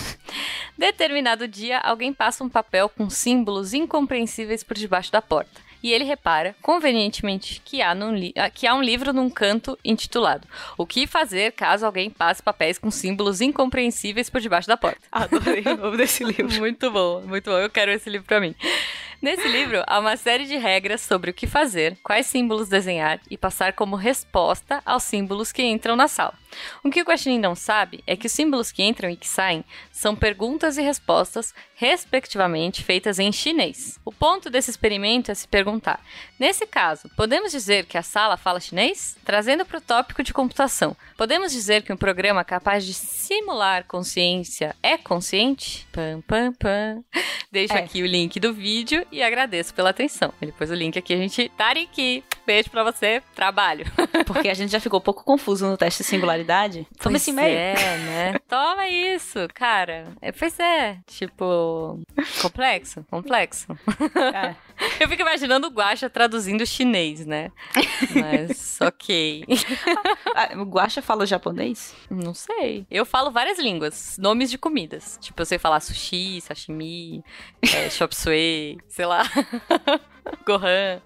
Determinado 0.77 1.49
dia, 1.49 1.79
alguém 1.79 2.13
passa 2.13 2.45
um 2.45 2.51
papel 2.51 2.91
com 2.91 3.09
símbolos 3.09 3.73
incompreensíveis 3.73 4.63
por 4.63 4.77
debaixo 4.77 5.11
da 5.11 5.23
porta. 5.23 5.70
E 5.83 5.93
ele 5.93 6.05
repara, 6.05 6.55
convenientemente, 6.61 7.61
que 7.65 7.81
há, 7.81 7.93
ah, 7.93 8.51
que 8.51 8.67
há 8.67 8.75
um 8.75 8.83
livro 8.83 9.13
num 9.13 9.31
canto 9.31 9.79
intitulado 9.85 10.47
O 10.77 10.87
que 10.87 11.07
fazer 11.07 11.53
caso 11.53 11.87
alguém 11.87 12.11
passe 12.11 12.43
papéis 12.43 12.79
com 12.79 12.91
símbolos 12.91 13.41
incompreensíveis 13.41 14.29
por 14.29 14.41
debaixo 14.41 14.69
da 14.69 14.77
porta. 14.77 15.01
Adorei 15.11 15.63
o 15.67 15.77
nome 15.77 15.97
desse 15.97 16.23
livro. 16.25 16.59
Muito 16.59 16.91
bom, 16.91 17.23
muito 17.23 17.51
bom. 17.51 17.59
Eu 17.59 17.71
quero 17.71 17.91
esse 17.91 18.11
livro 18.11 18.27
pra 18.27 18.41
mim. 18.41 18.55
Nesse 19.23 19.47
livro, 19.49 19.83
há 19.87 19.99
uma 19.99 20.17
série 20.17 20.47
de 20.47 20.57
regras 20.57 21.03
sobre 21.03 21.31
o 21.31 21.35
que 21.35 21.47
fazer, 21.47 21.97
quais 22.03 22.27
símbolos 22.27 22.69
desenhar 22.71 23.21
e 23.31 23.37
passar 23.37 23.75
como 23.75 23.95
resposta 23.95 24.81
aos 24.85 25.03
símbolos 25.03 25.53
que 25.53 25.63
entram 25.63 25.95
na 25.95 26.09
sala. 26.09 26.33
O 26.83 26.91
que 26.91 27.01
o 27.03 27.05
Guaxinim 27.05 27.39
não 27.39 27.55
sabe 27.55 28.03
é 28.07 28.17
que 28.17 28.27
os 28.27 28.33
símbolos 28.33 28.73
que 28.73 28.83
entram 28.83 29.11
e 29.11 29.17
que 29.17 29.29
saem 29.29 29.63
são 29.93 30.17
perguntas 30.17 30.79
e 30.79 30.83
respostas, 30.83 31.55
respectivamente, 31.77 32.83
feitas 32.83 33.19
em 33.19 33.31
chinês. 33.31 34.01
O 34.05 34.11
ponto 34.11 34.51
desse 34.51 34.71
experimento 34.71 35.31
é 35.31 35.35
se 35.35 35.47
perguntar: 35.47 36.01
nesse 36.39 36.67
caso, 36.67 37.09
podemos 37.17 37.53
dizer 37.53 37.85
que 37.87 37.99
a 37.99 38.03
sala 38.03 38.37
fala 38.37 38.59
chinês? 38.59 39.17
Trazendo 39.25 39.65
para 39.65 39.79
o 39.79 39.83
tópico 39.83 40.23
de 40.23 40.33
computação, 40.33 40.97
podemos 41.17 41.53
dizer 41.53 41.83
que 41.83 41.93
um 41.93 41.97
programa 41.97 42.43
capaz 42.43 42.85
de 42.85 42.95
simular 42.95 43.85
consciência 43.85 44.75
é 44.83 44.97
consciente? 44.97 45.87
Pam, 45.93 46.23
pam, 46.27 46.53
pam. 46.55 47.05
Deixo 47.53 47.75
É. 47.75 47.79
aqui 47.79 48.03
o 48.03 48.07
link 48.07 48.39
do 48.41 48.53
vídeo 48.55 49.07
e 49.11 49.23
agradeço 49.23 49.75
pela 49.75 49.91
atenção. 49.91 50.33
Ele 50.41 50.53
pôs 50.53 50.71
o 50.71 50.75
link 50.75 50.99
aqui, 50.99 51.15
a 51.15 51.17
gente. 51.17 51.51
Tariki, 51.57 52.25
beijo 52.47 52.71
pra 52.71 52.83
você, 52.85 53.23
trabalho. 53.35 53.85
Porque 54.27 54.49
a 54.49 54.55
gente 54.55 54.71
já 54.71 54.81
ficou 54.81 55.01
um 55.01 55.03
pouco 55.03 55.25
confuso 55.25 55.67
no 55.67 55.77
teste 55.77 56.03
de 56.03 56.09
singularidade. 56.09 56.87
Toma 56.99 57.13
Pois 57.13 57.23
esse 57.23 57.31
e-mail. 57.31 57.57
É, 57.57 57.99
né? 57.99 58.35
Toma 58.49 58.89
isso, 58.89 59.47
cara. 59.55 60.09
É, 60.21 60.33
pois 60.33 60.59
é, 60.59 60.99
tipo, 61.07 62.01
complexo, 62.41 63.05
complexo. 63.11 63.67
É. 64.35 64.55
Eu 64.99 65.09
fico 65.09 65.23
imaginando 65.23 65.67
o 65.67 65.71
Guaxa 65.71 66.09
traduzindo 66.09 66.65
chinês, 66.65 67.27
né? 67.27 67.51
Mas, 68.15 68.79
ok. 68.81 69.45
Ah, 70.35 70.51
o 70.57 70.65
Guaxa 70.65 71.03
fala 71.03 71.27
japonês? 71.27 71.95
Não 72.09 72.35
sei. 72.35 72.87
Eu 72.91 73.05
falo 73.05 73.31
várias 73.31 73.59
línguas, 73.59 74.17
nomes 74.19 74.51
de 74.51 74.57
comidas. 74.57 75.19
Tipo, 75.21 75.43
eu 75.43 75.47
sei 75.47 75.59
falar 75.59 75.81
sushi, 75.81 76.41
sashimi, 76.41 77.23
é, 77.75 77.91
chop 77.91 78.15
suey, 78.15 78.79
sei 79.01 79.07
lá. 79.07 79.23
Gohan. 80.47 81.01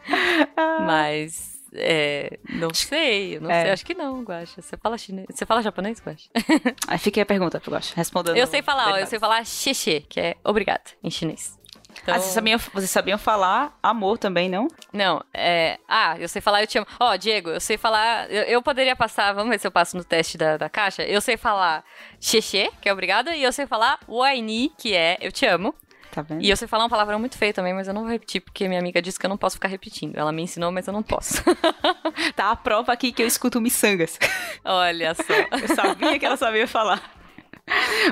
Mas. 0.84 1.54
É, 1.76 2.38
não 2.48 2.72
sei, 2.72 3.36
eu 3.36 3.40
não 3.40 3.50
É. 3.50 3.62
sei, 3.62 3.70
acho 3.72 3.84
que 3.86 3.94
não, 3.94 4.22
Guaxa. 4.22 4.62
Você 4.62 4.76
fala 4.76 4.96
chinês? 4.98 5.26
Você 5.30 5.44
fala 5.44 5.60
japonês, 5.62 6.00
Guaxa? 6.00 6.28
Aí 6.86 6.98
fica 6.98 7.18
aí 7.20 7.22
a 7.22 7.26
pergunta 7.26 7.60
pro 7.60 7.72
Guaxa, 7.72 7.92
respondendo. 7.96 8.36
Eu 8.36 8.46
sei 8.46 8.62
falar, 8.62 8.92
ó, 8.92 8.98
eu 8.98 9.06
sei 9.06 9.18
falar 9.18 9.44
xexê, 9.44 10.00
que 10.08 10.20
é 10.20 10.36
obrigado 10.44 10.92
em 11.02 11.10
chinês. 11.10 11.58
Então, 12.02 12.14
Ah, 12.14 12.18
vocês 12.18 12.32
sabiam, 12.32 12.58
vocês 12.58 12.90
sabiam 12.90 13.16
falar 13.18 13.76
amor 13.82 14.18
também, 14.18 14.48
não? 14.48 14.66
Não, 14.92 15.20
é. 15.32 15.78
Ah, 15.88 16.16
eu 16.18 16.28
sei 16.28 16.40
falar, 16.42 16.60
eu 16.62 16.66
te 16.66 16.76
amo. 16.78 16.86
Ó, 16.98 17.14
Diego, 17.16 17.50
eu 17.50 17.60
sei 17.60 17.76
falar. 17.78 18.28
Eu, 18.30 18.42
eu 18.44 18.62
poderia 18.62 18.94
passar, 18.96 19.32
vamos 19.32 19.50
ver 19.50 19.58
se 19.60 19.66
eu 19.66 19.70
passo 19.72 19.96
no 19.96 20.02
teste 20.04 20.36
da, 20.36 20.56
da 20.56 20.68
caixa. 20.68 21.02
Eu 21.04 21.20
sei 21.20 21.36
falar 21.36 21.84
xexê, 22.20 22.70
que 22.80 22.88
é 22.88 22.92
obrigada, 22.92 23.34
e 23.36 23.42
eu 23.44 23.52
sei 23.52 23.66
falar 23.66 23.98
waini, 24.08 24.72
que 24.78 24.94
é 24.94 25.18
eu 25.20 25.30
te 25.32 25.46
amo. 25.46 25.72
Tá 26.14 26.23
vendo? 26.23 26.42
E 26.44 26.49
eu 26.49 26.56
sei 26.56 26.68
falar 26.68 26.85
um 26.85 26.88
palavrão 26.88 27.18
muito 27.18 27.37
feio 27.37 27.52
também, 27.52 27.75
mas 27.75 27.88
eu 27.88 27.94
não 27.94 28.02
vou 28.02 28.11
repetir, 28.11 28.40
porque 28.40 28.68
minha 28.68 28.78
amiga 28.78 29.02
disse 29.02 29.18
que 29.18 29.26
eu 29.26 29.28
não 29.30 29.37
posso 29.37 29.56
ficar 29.56 29.66
repetindo. 29.68 30.16
Ela 30.16 30.30
me 30.30 30.42
ensinou, 30.42 30.71
mas 30.71 30.87
eu 30.87 30.92
não 30.92 31.02
posso. 31.02 31.42
Tá 32.37 32.50
a 32.52 32.56
prova 32.56 32.92
aqui 32.92 33.11
que 33.12 33.23
eu 33.23 33.26
escuto 33.26 33.61
miçangas. 33.61 34.18
Olha 34.64 35.14
só. 35.14 35.23
Eu 35.61 35.75
sabia 35.75 36.18
que 36.18 36.25
ela 36.25 36.37
sabia 36.37 36.66
falar. 36.66 37.02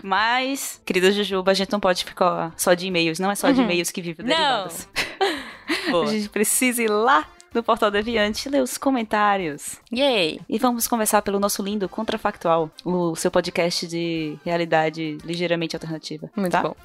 Mas, 0.02 0.80
querida 0.85 1.11
Jujuba, 1.12 1.50
a 1.50 1.54
gente 1.54 1.71
não 1.73 1.80
pode 1.80 2.04
ficar 2.04 2.52
só 2.56 2.75
de 2.75 2.87
e-mails. 2.87 3.18
Não 3.18 3.30
é 3.30 3.35
só 3.35 3.50
de 3.50 3.59
Uhum. 3.59 3.64
e-mails 3.64 3.90
que 3.90 4.00
vive 4.02 4.23
o. 4.23 4.25
Derivadas. 4.25 4.88
A 6.02 6.06
gente 6.06 6.28
precisa 6.28 6.82
ir 6.82 6.88
lá 6.90 7.26
no 7.54 7.62
Portal 7.62 7.90
Deviante 7.90 8.49
ler 8.49 8.62
os 8.62 8.78
comentários. 8.78 9.76
Yay! 9.92 10.40
E 10.49 10.59
vamos 10.59 10.87
conversar 10.87 11.23
pelo 11.23 11.38
nosso 11.38 11.62
lindo 11.62 11.88
Contrafactual, 11.88 12.71
o 12.85 13.14
seu 13.16 13.30
podcast 13.30 13.87
de 13.87 14.37
realidade 14.44 15.18
ligeiramente 15.25 15.76
alternativa. 15.76 16.30
Muito 16.37 16.52
tá? 16.52 16.62
bom. 16.62 16.76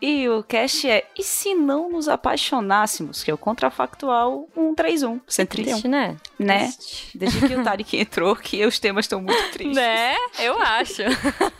E 0.00 0.28
o 0.28 0.42
cast 0.42 0.88
é 0.88 1.04
E 1.18 1.22
se 1.22 1.54
não 1.54 1.90
nos 1.90 2.08
apaixonássemos? 2.08 3.22
Que 3.22 3.30
é 3.30 3.34
o 3.34 3.38
Contrafactual 3.38 4.48
131, 4.54 5.20
131. 5.26 5.72
Triste, 5.72 5.88
né? 5.88 6.16
Né? 6.42 6.72
Desde 7.14 7.46
que 7.46 7.54
o 7.54 7.62
Tarek 7.62 7.96
entrou, 7.96 8.36
que 8.36 8.64
os 8.64 8.78
temas 8.78 9.04
estão 9.04 9.20
muito 9.20 9.42
tristes. 9.52 9.76
Né? 9.76 10.14
Eu 10.38 10.60
acho. 10.60 11.02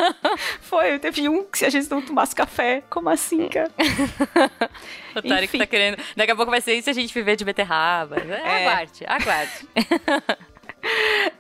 Foi, 0.61 0.99
teve 0.99 1.29
um 1.29 1.45
que 1.45 1.59
se 1.59 1.65
a 1.65 1.71
gente 1.71 1.91
não 1.91 2.03
tomasse 2.03 2.35
café. 2.35 2.83
Como 2.91 3.09
assim, 3.09 3.49
cara? 3.49 3.71
O 5.15 5.21
Tarek 5.21 5.45
Enfim. 5.45 5.59
tá 5.59 5.67
querendo. 5.67 5.99
Daqui 6.17 6.33
a 6.33 6.35
pouco 6.37 6.51
vai 6.51 6.63
ser 6.63 6.73
isso 6.73 6.85
se 6.85 6.91
a 6.91 6.95
gente 6.95 7.13
viver 7.13 7.37
de 7.37 7.45
beterraba. 7.45 8.17
É. 8.17 8.67
Aguarde, 8.67 9.05
aguarde. 9.07 9.69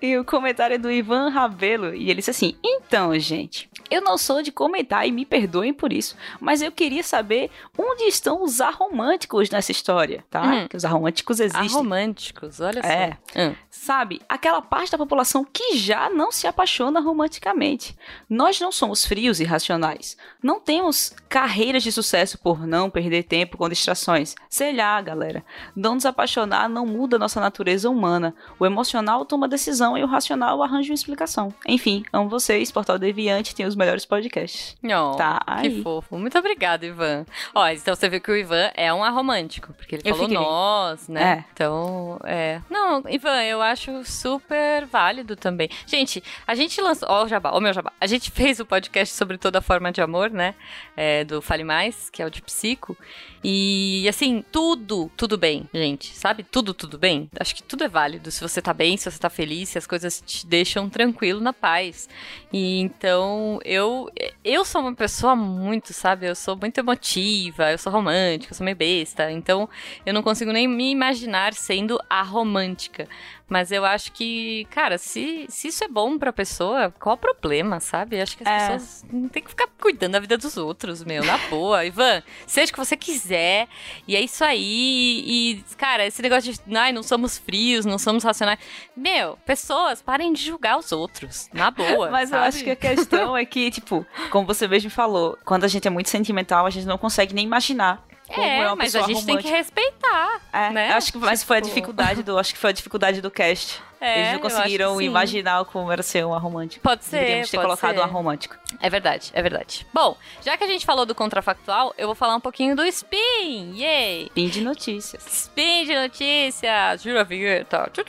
E 0.00 0.16
o 0.18 0.24
comentário 0.24 0.74
é 0.74 0.78
do 0.78 0.90
Ivan 0.90 1.30
Rabelo. 1.30 1.94
E 1.94 2.10
ele 2.10 2.16
disse 2.16 2.30
assim: 2.30 2.54
Então, 2.62 3.18
gente, 3.18 3.68
eu 3.92 4.00
não 4.00 4.16
sou 4.16 4.42
de 4.42 4.50
comentar 4.50 5.06
e 5.06 5.12
me 5.12 5.24
perdoem 5.24 5.72
por 5.72 5.92
isso, 5.92 6.16
mas 6.40 6.62
eu 6.62 6.72
queria 6.72 7.02
saber 7.02 7.50
onde 7.76 8.04
estão 8.04 8.42
os 8.42 8.60
aromânticos 8.60 9.50
nessa 9.50 9.70
história, 9.72 10.24
tá? 10.30 10.42
Hum. 10.42 10.68
Que 10.68 10.76
os 10.76 10.84
aromânticos 10.84 11.40
existem. 11.40 11.68
Aromânticos, 11.68 12.60
olha 12.60 12.80
É. 12.80 13.10
só. 13.32 13.40
Hum. 13.40 13.54
Sabe, 13.74 14.20
aquela 14.28 14.60
parte 14.60 14.92
da 14.92 14.98
população 14.98 15.44
que 15.50 15.78
já 15.78 16.10
não 16.10 16.30
se 16.30 16.46
apaixona 16.46 17.00
romanticamente. 17.00 17.96
Nós 18.28 18.60
não 18.60 18.70
somos 18.70 19.04
frios 19.06 19.40
e 19.40 19.44
racionais. 19.44 20.14
Não 20.42 20.60
temos 20.60 21.10
carreiras 21.26 21.82
de 21.82 21.90
sucesso 21.90 22.38
por 22.38 22.66
não 22.66 22.90
perder 22.90 23.22
tempo 23.22 23.56
com 23.56 23.66
distrações. 23.70 24.34
Sei 24.50 24.76
lá, 24.76 25.00
galera. 25.00 25.42
Não 25.74 25.94
nos 25.94 26.04
apaixonar 26.04 26.68
não 26.68 26.84
muda 26.84 27.18
nossa 27.18 27.40
natureza 27.40 27.88
humana. 27.88 28.34
O 28.58 28.66
emocional 28.66 29.24
toma 29.24 29.48
decisão 29.48 29.96
e 29.96 30.04
o 30.04 30.06
racional 30.06 30.62
arranja 30.62 30.90
uma 30.90 30.94
explicação. 30.94 31.52
Enfim, 31.66 32.04
amo 32.12 32.28
vocês. 32.28 32.70
Portal 32.70 32.98
Deviante 32.98 33.54
tem 33.54 33.64
os 33.64 33.74
melhores 33.74 34.04
podcasts. 34.04 34.76
Oh, 34.84 35.16
Tá 35.16 35.40
Que 35.62 35.68
aí. 35.68 35.82
fofo. 35.82 36.18
Muito 36.18 36.38
obrigada, 36.38 36.84
Ivan. 36.84 37.24
Ó, 37.54 37.66
então 37.68 37.94
você 37.94 38.06
viu 38.10 38.20
que 38.20 38.30
o 38.30 38.36
Ivan 38.36 38.70
é 38.74 38.92
um 38.92 39.02
aromântico, 39.02 39.72
porque 39.72 39.94
ele 39.94 40.02
Eu 40.04 40.14
falou 40.14 40.28
fiquei. 40.28 40.44
nós, 40.44 41.08
né? 41.08 41.22
É. 41.38 41.44
Então, 41.54 42.20
é. 42.24 42.60
Não, 42.68 43.02
Ivan, 43.08 43.42
eu 43.44 43.61
acho 43.62 44.04
super 44.04 44.84
válido 44.86 45.36
também. 45.36 45.68
Gente, 45.86 46.22
a 46.46 46.54
gente 46.54 46.80
lançou. 46.80 47.08
Ó, 47.10 47.24
o 47.24 47.28
Jabá, 47.28 47.50
ó, 47.52 47.60
meu 47.60 47.72
Jabá. 47.72 47.92
A 48.00 48.06
gente 48.06 48.30
fez 48.32 48.60
o 48.60 48.66
podcast 48.66 49.14
sobre 49.14 49.38
toda 49.38 49.60
forma 49.60 49.90
de 49.92 50.00
amor, 50.00 50.30
né? 50.30 50.54
É, 50.96 51.24
do 51.24 51.40
Fale 51.40 51.64
Mais, 51.64 52.10
que 52.10 52.22
é 52.22 52.26
o 52.26 52.30
de 52.30 52.42
psico. 52.42 52.96
E, 53.44 54.06
assim, 54.08 54.44
tudo, 54.52 55.10
tudo 55.16 55.36
bem, 55.36 55.68
gente. 55.74 56.14
Sabe? 56.14 56.44
Tudo, 56.44 56.72
tudo 56.72 56.98
bem. 56.98 57.28
Acho 57.40 57.54
que 57.54 57.62
tudo 57.62 57.84
é 57.84 57.88
válido. 57.88 58.30
Se 58.30 58.40
você 58.40 58.62
tá 58.62 58.72
bem, 58.72 58.96
se 58.96 59.10
você 59.10 59.18
tá 59.18 59.28
feliz, 59.28 59.70
se 59.70 59.78
as 59.78 59.86
coisas 59.86 60.22
te 60.24 60.46
deixam 60.46 60.88
tranquilo, 60.88 61.40
na 61.40 61.52
paz. 61.52 62.08
E 62.52 62.78
então, 62.80 63.58
eu, 63.64 64.10
eu 64.44 64.64
sou 64.64 64.80
uma 64.80 64.94
pessoa 64.94 65.34
muito, 65.34 65.92
sabe? 65.92 66.26
Eu 66.26 66.34
sou 66.34 66.56
muito 66.56 66.78
emotiva, 66.78 67.72
eu 67.72 67.78
sou 67.78 67.92
romântica, 67.92 68.52
eu 68.52 68.56
sou 68.56 68.64
meio 68.64 68.76
besta. 68.76 69.30
Então, 69.30 69.68
eu 70.06 70.14
não 70.14 70.22
consigo 70.22 70.52
nem 70.52 70.68
me 70.68 70.90
imaginar 70.90 71.52
sendo 71.52 71.98
a 72.08 72.22
romântica. 72.22 73.08
Mas 73.52 73.70
eu 73.70 73.84
acho 73.84 74.12
que, 74.12 74.66
cara, 74.70 74.96
se, 74.96 75.44
se 75.46 75.68
isso 75.68 75.84
é 75.84 75.88
bom 75.88 76.18
pra 76.18 76.32
pessoa, 76.32 76.90
qual 76.98 77.16
o 77.16 77.18
problema, 77.18 77.80
sabe? 77.80 78.16
Eu 78.16 78.22
acho 78.22 78.34
que 78.34 78.42
as 78.42 78.48
É. 78.48 78.58
pessoas 78.72 79.04
não 79.12 79.28
tem 79.28 79.42
que 79.42 79.50
ficar 79.50 79.68
cuidando 79.78 80.12
da 80.12 80.20
vida 80.20 80.38
dos 80.38 80.56
outros, 80.56 81.04
meu, 81.04 81.22
na 81.22 81.36
boa. 81.50 81.84
Ivan, 81.84 82.22
seja 82.46 82.70
o 82.70 82.72
que 82.72 82.78
você 82.78 82.96
quiser, 82.96 83.68
e 84.08 84.16
é 84.16 84.20
isso 84.22 84.42
aí. 84.42 85.22
E, 85.26 85.64
cara, 85.76 86.06
esse 86.06 86.22
negócio 86.22 86.50
de, 86.50 86.76
ai, 86.78 86.92
não 86.92 87.02
somos 87.02 87.36
frios, 87.36 87.84
não 87.84 87.98
somos 87.98 88.24
racionais. 88.24 88.58
Meu, 88.96 89.36
pessoas, 89.44 90.00
parem 90.00 90.32
de 90.32 90.42
julgar 90.42 90.78
os 90.78 90.90
outros, 90.90 91.50
na 91.52 91.70
boa. 91.70 92.08
Mas 92.10 92.30
eu 92.32 92.38
sabe? 92.38 92.48
acho 92.48 92.64
que 92.64 92.70
a 92.70 92.76
questão 92.76 93.36
é 93.36 93.44
que, 93.44 93.70
tipo, 93.70 94.06
como 94.30 94.46
você 94.46 94.66
mesmo 94.66 94.88
falou, 94.88 95.38
quando 95.44 95.64
a 95.64 95.68
gente 95.68 95.86
é 95.86 95.90
muito 95.90 96.08
sentimental, 96.08 96.64
a 96.64 96.70
gente 96.70 96.86
não 96.86 96.96
consegue 96.96 97.34
nem 97.34 97.44
imaginar 97.44 98.02
como 98.32 98.46
é, 98.46 98.58
É, 98.58 98.66
uma 98.66 98.76
mas 98.76 98.94
a 98.94 98.98
pessoa 99.00 99.14
gente 99.14 99.26
tem 99.26 99.36
que 99.38 99.42
romântica. 99.48 99.56
respeitar. 99.56 100.40
É, 100.52 100.70
né? 100.70 100.92
acho 100.92 101.12
que 101.12 101.18
mas 101.18 101.42
foi 101.42 101.58
a 101.58 101.60
Tipo- 101.60 101.68
dificuldade 101.74 102.22
do, 102.22 102.38
acho 102.38 102.52
que 102.52 102.58
foi 102.58 102.70
a 102.70 102.72
dificuldade 102.72 103.20
do 103.20 103.30
cast. 103.30 103.80
É, 104.04 104.18
Eles 104.20 104.32
não 104.32 104.40
conseguiram 104.40 105.00
imaginar 105.00 105.64
como 105.66 105.90
era 105.92 106.02
ser 106.02 106.26
um 106.26 106.34
aromântico. 106.34 106.82
Pode 106.82 107.04
ser, 107.04 107.18
Deveríamos 107.20 107.50
ter 107.50 107.56
colocado 107.60 107.94
ser. 107.94 108.00
um 108.00 108.02
aromântico. 108.02 108.56
É 108.80 108.90
verdade, 108.90 109.30
é 109.32 109.40
verdade. 109.40 109.86
Bom, 109.94 110.16
já 110.44 110.56
que 110.56 110.64
a 110.64 110.66
gente 110.66 110.84
falou 110.84 111.06
do 111.06 111.14
contrafactual, 111.14 111.94
eu 111.96 112.08
vou 112.08 112.14
falar 112.16 112.34
um 112.34 112.40
pouquinho 112.40 112.74
do 112.74 112.84
Spin! 112.86 113.74
Yay! 113.76 114.30
Fim 114.34 114.48
de 114.48 114.60
notícias. 114.60 115.24
Spin 115.26 115.84
de 115.84 115.94
notícias! 115.94 117.00
Jura 117.02 117.22
vinheta! 117.22 117.90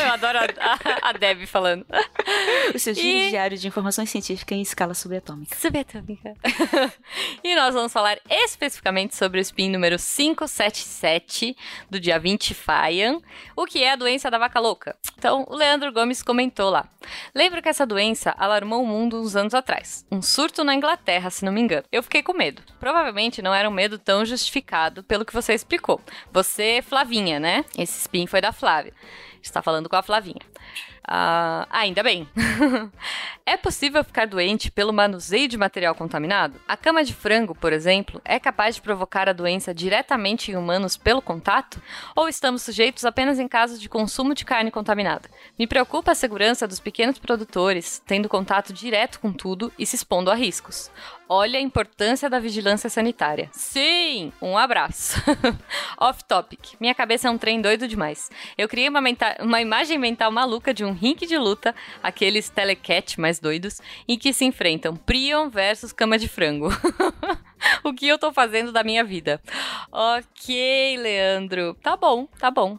Eu 0.00 0.12
adoro 0.12 0.38
a, 0.38 0.44
a, 0.44 1.10
a 1.10 1.12
Deb 1.12 1.46
falando. 1.46 1.86
O 2.74 2.78
seu 2.78 2.92
E- 2.92 2.96
giro 2.96 3.28
diário 3.30 3.56
de 3.56 3.68
informações 3.68 4.10
científicas 4.10 4.58
em 4.58 4.62
escala 4.62 4.94
subatômica. 4.94 5.56
Subatômica. 5.56 6.34
e 7.44 7.54
nós 7.54 7.72
vamos 7.74 7.92
falar 7.92 8.18
especificamente 8.28 9.14
sobre 9.14 9.38
o 9.40 9.44
SPIN 9.44 9.70
número 9.70 9.96
577, 9.96 11.56
do 11.90 12.00
dia 12.00 12.18
20 12.18 12.54
Faian, 12.54 13.20
o 13.54 13.64
que 13.66 13.82
é 13.82 13.92
a 13.92 13.96
doença 13.96 14.30
da 14.30 14.38
vaca 14.38 14.58
louca. 14.58 14.87
Então, 15.16 15.44
o 15.48 15.54
Leandro 15.54 15.92
Gomes 15.92 16.22
comentou 16.22 16.70
lá. 16.70 16.88
Lembro 17.34 17.60
que 17.60 17.68
essa 17.68 17.86
doença 17.86 18.34
alarmou 18.38 18.82
o 18.82 18.86
mundo 18.86 19.20
uns 19.20 19.34
anos 19.34 19.54
atrás. 19.54 20.06
Um 20.10 20.22
surto 20.22 20.62
na 20.62 20.74
Inglaterra, 20.74 21.30
se 21.30 21.44
não 21.44 21.52
me 21.52 21.60
engano. 21.60 21.84
Eu 21.90 22.02
fiquei 22.02 22.22
com 22.22 22.32
medo. 22.32 22.62
Provavelmente 22.78 23.42
não 23.42 23.54
era 23.54 23.68
um 23.68 23.72
medo 23.72 23.98
tão 23.98 24.24
justificado 24.24 25.02
pelo 25.04 25.24
que 25.24 25.32
você 25.32 25.54
explicou. 25.54 26.00
Você, 26.32 26.82
Flavinha, 26.86 27.40
né? 27.40 27.64
Esse 27.76 28.00
SPIN 28.00 28.26
foi 28.26 28.40
da 28.40 28.52
Flávia. 28.52 28.92
Está 29.42 29.62
falando 29.62 29.88
com 29.88 29.96
a 29.96 30.02
Flavinha. 30.02 30.40
Ah, 31.10 31.66
ainda 31.70 32.02
bem. 32.02 32.28
é 33.46 33.56
possível 33.56 34.04
ficar 34.04 34.26
doente 34.26 34.70
pelo 34.70 34.92
manuseio 34.92 35.48
de 35.48 35.56
material 35.56 35.94
contaminado? 35.94 36.60
A 36.68 36.76
cama 36.76 37.02
de 37.02 37.14
frango, 37.14 37.54
por 37.54 37.72
exemplo, 37.72 38.20
é 38.26 38.38
capaz 38.38 38.74
de 38.74 38.82
provocar 38.82 39.26
a 39.26 39.32
doença 39.32 39.72
diretamente 39.72 40.52
em 40.52 40.56
humanos 40.56 40.98
pelo 40.98 41.22
contato? 41.22 41.80
Ou 42.14 42.28
estamos 42.28 42.60
sujeitos 42.60 43.06
apenas 43.06 43.38
em 43.38 43.48
casos 43.48 43.80
de 43.80 43.88
consumo 43.88 44.34
de 44.34 44.44
carne 44.44 44.70
contaminada? 44.70 45.30
Me 45.58 45.66
preocupa 45.66 46.12
a 46.12 46.14
segurança 46.14 46.68
dos 46.68 46.78
pequenos 46.78 47.18
produtores, 47.18 48.02
tendo 48.06 48.28
contato 48.28 48.70
direto 48.74 49.18
com 49.18 49.32
tudo 49.32 49.72
e 49.78 49.86
se 49.86 49.96
expondo 49.96 50.30
a 50.30 50.34
riscos. 50.34 50.90
Olha 51.30 51.58
a 51.58 51.62
importância 51.62 52.30
da 52.30 52.38
vigilância 52.38 52.88
sanitária. 52.88 53.50
Sim, 53.52 54.32
um 54.40 54.56
abraço. 54.56 55.22
Off 56.00 56.24
topic. 56.24 56.74
Minha 56.80 56.94
cabeça 56.94 57.28
é 57.28 57.30
um 57.30 57.36
trem 57.36 57.60
doido 57.60 57.86
demais. 57.86 58.30
Eu 58.56 58.66
criei 58.66 58.88
uma, 58.88 59.00
uma 59.40 59.60
imagem 59.60 59.98
mental 59.98 60.32
maluca 60.32 60.72
de 60.72 60.86
um 60.86 60.97
rink 60.98 61.26
de 61.26 61.38
luta, 61.38 61.74
aqueles 62.02 62.50
telecat 62.50 63.18
mais 63.18 63.38
doidos, 63.38 63.80
em 64.06 64.18
que 64.18 64.32
se 64.32 64.44
enfrentam 64.44 64.96
Prion 64.96 65.48
versus 65.48 65.92
cama 65.92 66.18
de 66.18 66.28
frango. 66.28 66.68
o 67.84 67.92
que 67.92 68.08
eu 68.08 68.18
tô 68.18 68.32
fazendo 68.32 68.72
da 68.72 68.82
minha 68.82 69.04
vida? 69.04 69.40
Ok, 69.92 70.96
Leandro. 70.98 71.74
Tá 71.82 71.96
bom, 71.96 72.26
tá 72.38 72.50
bom. 72.50 72.78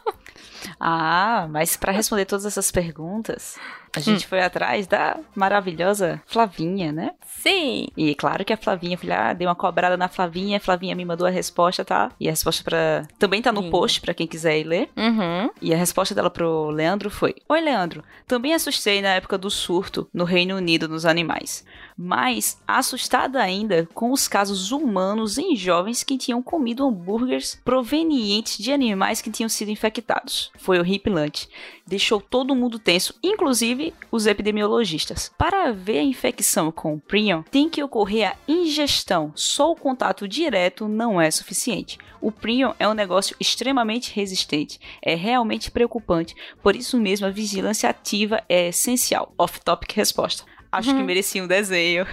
ah, 0.78 1.46
mas 1.50 1.76
para 1.76 1.92
responder 1.92 2.24
todas 2.24 2.46
essas 2.46 2.70
perguntas, 2.70 3.58
a 3.94 4.00
gente 4.00 4.26
hum. 4.26 4.28
foi 4.28 4.40
atrás 4.40 4.86
da 4.86 5.18
maravilhosa 5.34 6.20
Flavinha, 6.26 6.90
né? 6.92 7.12
Sim. 7.26 7.88
E 7.96 8.14
claro 8.14 8.44
que 8.44 8.52
a 8.52 8.56
Flavinha, 8.56 8.98
filha, 8.98 9.30
ah, 9.30 9.32
dei 9.32 9.46
uma 9.46 9.54
cobrada 9.54 9.96
na 9.96 10.08
Flavinha, 10.08 10.56
a 10.56 10.60
Flavinha 10.60 10.94
me 10.94 11.04
mandou 11.04 11.26
a 11.26 11.30
resposta, 11.30 11.84
tá? 11.84 12.10
E 12.18 12.26
a 12.26 12.30
resposta 12.30 12.64
para 12.64 13.06
também 13.18 13.42
tá 13.42 13.52
no 13.52 13.62
Sim. 13.62 13.70
post 13.70 14.00
para 14.00 14.14
quem 14.14 14.26
quiser 14.26 14.58
ir 14.58 14.64
ler. 14.64 14.90
Uhum. 14.96 15.50
E 15.60 15.72
a 15.72 15.76
resposta 15.76 16.14
dela 16.14 16.30
pro 16.30 16.70
Leandro 16.70 17.10
foi: 17.10 17.34
Oi, 17.48 17.60
Leandro. 17.60 18.02
Também 18.26 18.54
assustei 18.54 19.00
na 19.00 19.14
época 19.14 19.38
do 19.38 19.50
surto 19.50 20.08
no 20.12 20.24
Reino 20.24 20.56
Unido 20.56 20.88
nos 20.88 21.04
animais. 21.04 21.64
Mas 21.96 22.58
assustada 22.66 23.40
ainda 23.40 23.88
com 23.94 24.10
os 24.10 24.26
casos 24.26 24.72
humanos 24.72 25.38
em 25.38 25.54
jovens 25.54 26.02
que 26.02 26.18
tinham 26.18 26.42
comido 26.42 26.86
hambúrgueres 26.86 27.60
provenientes 27.64 28.58
de 28.58 28.72
animais 28.72 29.20
que 29.20 29.30
tinham 29.30 29.48
sido 29.48 29.70
infectados. 29.70 30.50
Foi 30.56 30.78
horripilante. 30.78 31.48
Deixou 31.86 32.20
todo 32.20 32.54
mundo 32.54 32.78
tenso, 32.78 33.14
inclusive 33.22 33.83
os 34.10 34.26
epidemiologistas. 34.26 35.32
Para 35.36 35.72
ver 35.72 35.98
a 35.98 36.02
infecção 36.02 36.70
com 36.70 36.94
o 36.94 37.00
prion, 37.00 37.42
tem 37.42 37.68
que 37.68 37.82
ocorrer 37.82 38.30
a 38.30 38.36
ingestão, 38.46 39.32
só 39.34 39.72
o 39.72 39.76
contato 39.76 40.28
direto 40.28 40.88
não 40.88 41.20
é 41.20 41.30
suficiente. 41.30 41.98
O 42.20 42.32
prion 42.32 42.72
é 42.78 42.88
um 42.88 42.94
negócio 42.94 43.36
extremamente 43.38 44.14
resistente, 44.14 44.78
é 45.02 45.14
realmente 45.14 45.70
preocupante, 45.70 46.34
por 46.62 46.74
isso 46.74 46.98
mesmo 46.98 47.26
a 47.26 47.30
vigilância 47.30 47.90
ativa 47.90 48.42
é 48.48 48.68
essencial. 48.68 49.34
Off-topic 49.36 49.92
resposta. 49.94 50.44
Acho 50.72 50.90
uhum. 50.90 50.98
que 50.98 51.02
merecia 51.04 51.42
um 51.42 51.46
desenho. 51.46 52.06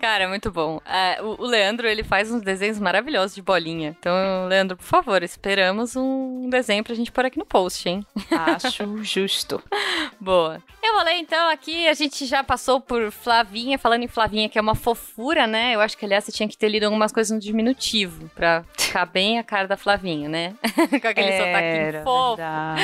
Cara, 0.00 0.28
muito 0.28 0.50
bom. 0.50 0.80
O, 1.22 1.42
o, 1.42 1.46
Leandro, 1.46 1.86
ele 1.86 2.02
faz 2.02 2.30
uns 2.30 2.42
desenhos 2.42 2.78
maravilhosos 2.78 3.34
de 3.34 3.42
bolinha. 3.42 3.94
Então, 3.98 4.46
Leandro, 4.48 4.76
por 4.76 4.84
favor, 4.84 5.22
esperamos 5.22 5.96
um 5.96 6.48
desenho 6.48 6.82
pra 6.82 6.94
gente 6.94 7.12
pôr 7.12 7.26
aqui 7.26 7.38
no 7.38 7.44
post, 7.44 7.88
hein? 7.88 8.04
Acho 8.30 9.02
justo. 9.04 9.62
Boa. 10.18 10.62
Ler, 11.02 11.16
então, 11.18 11.48
aqui, 11.48 11.88
a 11.88 11.94
gente 11.94 12.26
já 12.26 12.44
passou 12.44 12.80
por 12.80 13.10
Flavinha, 13.10 13.78
falando 13.78 14.02
em 14.02 14.08
Flavinha, 14.08 14.48
que 14.48 14.58
é 14.58 14.60
uma 14.60 14.74
fofura, 14.74 15.46
né? 15.46 15.74
Eu 15.74 15.80
acho 15.80 15.96
que, 15.96 16.04
aliás, 16.04 16.24
você 16.24 16.32
tinha 16.32 16.48
que 16.48 16.56
ter 16.56 16.68
lido 16.68 16.84
algumas 16.84 17.12
coisas 17.12 17.30
no 17.30 17.40
diminutivo, 17.40 18.30
pra 18.34 18.64
ficar 18.76 19.06
bem 19.06 19.38
a 19.38 19.42
cara 19.42 19.66
da 19.66 19.76
Flavinha, 19.76 20.28
né? 20.28 20.54
Com 21.00 21.08
aquele 21.08 21.32
sotaque 21.32 22.04
fofo. 22.04 22.36
Verdade. 22.36 22.82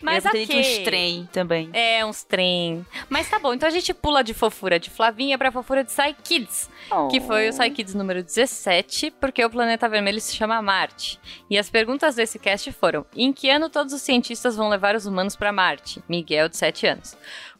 Mas 0.00 0.24
Eu 0.24 0.30
ok. 0.30 0.60
uns 0.60 0.78
trem 0.84 1.28
também. 1.32 1.70
É, 1.72 2.04
uns 2.04 2.22
trem. 2.22 2.84
Mas 3.08 3.28
tá 3.28 3.38
bom, 3.38 3.54
então 3.54 3.68
a 3.68 3.72
gente 3.72 3.92
pula 3.94 4.22
de 4.22 4.34
fofura 4.34 4.78
de 4.78 4.90
Flavinha 4.90 5.38
pra 5.38 5.50
fofura 5.52 5.82
de 5.84 5.90
Psy 5.90 6.14
Kids, 6.22 6.68
que 7.10 7.20
foi 7.20 7.48
o 7.48 7.52
Psy 7.52 7.70
Kids 7.70 7.94
número 7.94 8.22
17, 8.22 9.12
porque 9.20 9.44
o 9.44 9.50
planeta 9.50 9.88
vermelho 9.88 10.20
se 10.20 10.34
chama 10.34 10.62
Marte. 10.62 11.20
E 11.50 11.58
as 11.58 11.70
perguntas 11.70 12.14
desse 12.14 12.38
cast 12.38 12.70
foram: 12.72 13.04
em 13.14 13.32
que 13.32 13.50
ano 13.50 13.68
todos 13.68 13.92
os 13.92 14.02
cientistas 14.02 14.56
vão 14.56 14.68
levar 14.68 14.94
os 14.94 15.06
humanos 15.06 15.36
para 15.36 15.52
Marte? 15.52 16.02
Miguel, 16.08 16.48
de 16.48 16.56
7 16.56 16.86
anos. 16.86 17.16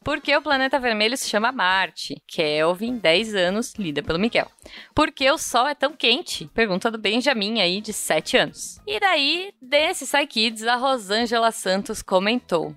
Por 0.06 0.20
que 0.20 0.36
o 0.36 0.40
planeta 0.40 0.78
vermelho 0.78 1.16
se 1.16 1.28
chama 1.28 1.50
Marte? 1.50 2.22
Kelvin, 2.28 2.96
10 2.96 3.34
anos, 3.34 3.74
lida 3.74 4.04
pelo 4.04 4.20
Miguel. 4.20 4.48
Por 4.94 5.10
que 5.10 5.28
o 5.28 5.36
Sol 5.36 5.66
é 5.66 5.74
tão 5.74 5.94
quente? 5.94 6.48
Pergunta 6.54 6.92
do 6.92 6.96
Benjamin 6.96 7.60
aí, 7.60 7.80
de 7.80 7.92
7 7.92 8.36
anos. 8.36 8.80
E 8.86 9.00
daí, 9.00 9.52
desse 9.60 10.06
Psykids, 10.06 10.62
a 10.62 10.76
Rosângela 10.76 11.50
Santos 11.50 12.02
comentou: 12.02 12.72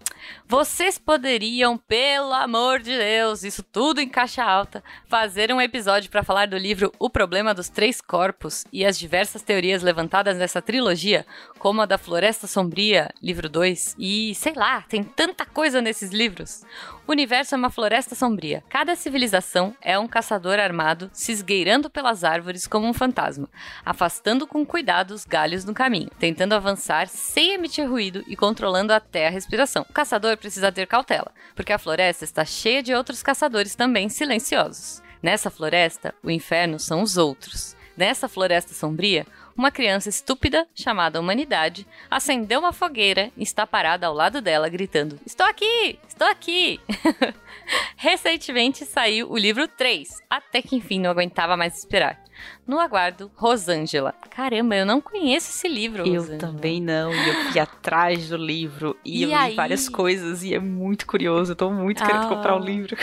Vocês 0.48 0.98
poderiam, 0.98 1.78
pelo 1.78 2.34
amor 2.34 2.80
de 2.80 2.98
Deus, 2.98 3.44
isso 3.44 3.62
tudo 3.62 4.02
em 4.02 4.10
caixa 4.10 4.44
alta, 4.44 4.84
fazer 5.08 5.54
um 5.54 5.62
episódio 5.62 6.10
para 6.10 6.24
falar 6.24 6.48
do 6.48 6.58
livro 6.58 6.92
O 6.98 7.12
Problema 7.12 7.54
dos 7.54 7.70
Três 7.70 8.02
Corpos 8.02 8.66
e 8.74 8.84
as 8.84 8.98
diversas 8.98 9.44
teorias 9.44 9.84
levantadas 9.84 10.36
nessa 10.36 10.64
trilogia, 10.64 11.28
como 11.60 11.84
a 11.84 11.86
da 11.86 12.00
Floresta 12.00 12.48
Sombria, 12.48 13.14
livro 13.22 13.48
2, 13.48 13.98
e 14.00 14.34
sei 14.34 14.54
lá, 14.54 14.82
tem 14.90 15.04
tanta 15.04 15.46
coisa 15.46 15.80
nesses 15.80 16.10
livros. 16.10 16.64
O 17.06 17.19
universo 17.20 17.54
é 17.54 17.58
uma 17.58 17.70
floresta 17.70 18.16
sombria. 18.16 18.64
Cada 18.70 18.96
civilização 18.96 19.76
é 19.82 20.00
um 20.00 20.08
caçador 20.08 20.58
armado 20.58 21.10
se 21.12 21.34
esgueirando 21.34 21.90
pelas 21.90 22.24
árvores 22.24 22.66
como 22.66 22.88
um 22.88 22.94
fantasma, 22.94 23.50
afastando 23.86 24.48
com 24.48 24.66
cuidado 24.66 25.12
os 25.12 25.26
galhos 25.26 25.66
no 25.66 25.74
caminho, 25.74 26.10
tentando 26.18 26.54
avançar 26.54 27.10
sem 27.10 27.56
emitir 27.56 27.90
ruído 27.90 28.24
e 28.26 28.38
controlando 28.38 28.94
até 28.94 29.28
a 29.28 29.30
respiração. 29.30 29.86
O 29.90 29.94
caçador 29.94 30.38
precisa 30.38 30.72
ter 30.72 30.88
cautela, 30.88 31.32
porque 31.56 31.74
a 31.74 31.78
floresta 31.78 32.24
está 32.24 32.46
cheia 32.46 32.82
de 32.82 32.94
outros 32.94 33.22
caçadores 33.22 33.76
também 33.76 34.08
silenciosos. 34.08 35.02
Nessa 35.22 35.50
floresta, 35.50 36.16
o 36.24 36.32
inferno 36.32 36.80
são 36.80 37.02
os 37.02 37.18
outros. 37.18 37.76
Nessa 38.00 38.30
floresta 38.30 38.74
sombria, 38.74 39.28
uma 39.58 39.72
criança 39.72 40.08
estúpida 40.08 40.66
chamada 40.74 41.20
Humanidade 41.20 41.86
acendeu 42.10 42.62
uma 42.62 42.72
fogueira 42.72 43.30
e 43.36 43.44
está 43.44 43.68
parada 43.68 44.08
ao 44.08 44.14
lado 44.14 44.42
dela 44.42 44.70
gritando: 44.70 45.20
Estou 45.26 45.46
aqui! 45.46 46.00
Estou 46.08 46.26
aqui! 46.26 46.80
Recentemente 47.98 48.86
saiu 48.86 49.30
o 49.30 49.38
livro 49.38 49.68
3, 49.68 50.08
até 50.30 50.62
que 50.62 50.78
enfim 50.78 51.02
não 51.02 51.12
aguentava 51.12 51.58
mais 51.58 51.78
esperar. 51.78 52.24
No 52.68 52.80
aguardo, 52.80 53.32
Rosângela. 53.36 54.14
Caramba, 54.30 54.76
eu 54.76 54.86
não 54.86 55.02
conheço 55.02 55.50
esse 55.50 55.68
livro. 55.68 56.08
Eu 56.08 56.38
também 56.38 56.80
não. 56.80 57.14
E 57.14 57.30
eu 57.30 57.34
fui 57.46 57.60
atrás 57.60 58.30
do 58.30 58.38
livro 58.38 58.96
e, 59.04 59.20
e 59.20 59.24
eu 59.24 59.36
aí? 59.36 59.50
li 59.50 59.56
várias 59.56 59.90
coisas 59.90 60.44
e 60.44 60.54
é 60.54 60.60
muito 60.60 61.08
curioso. 61.08 61.54
Eu 61.54 61.56
tô 61.56 61.72
muito 61.72 62.04
ah. 62.04 62.06
querendo 62.06 62.28
comprar 62.28 62.56
o 62.56 62.60
um 62.60 62.64
livro. 62.64 62.96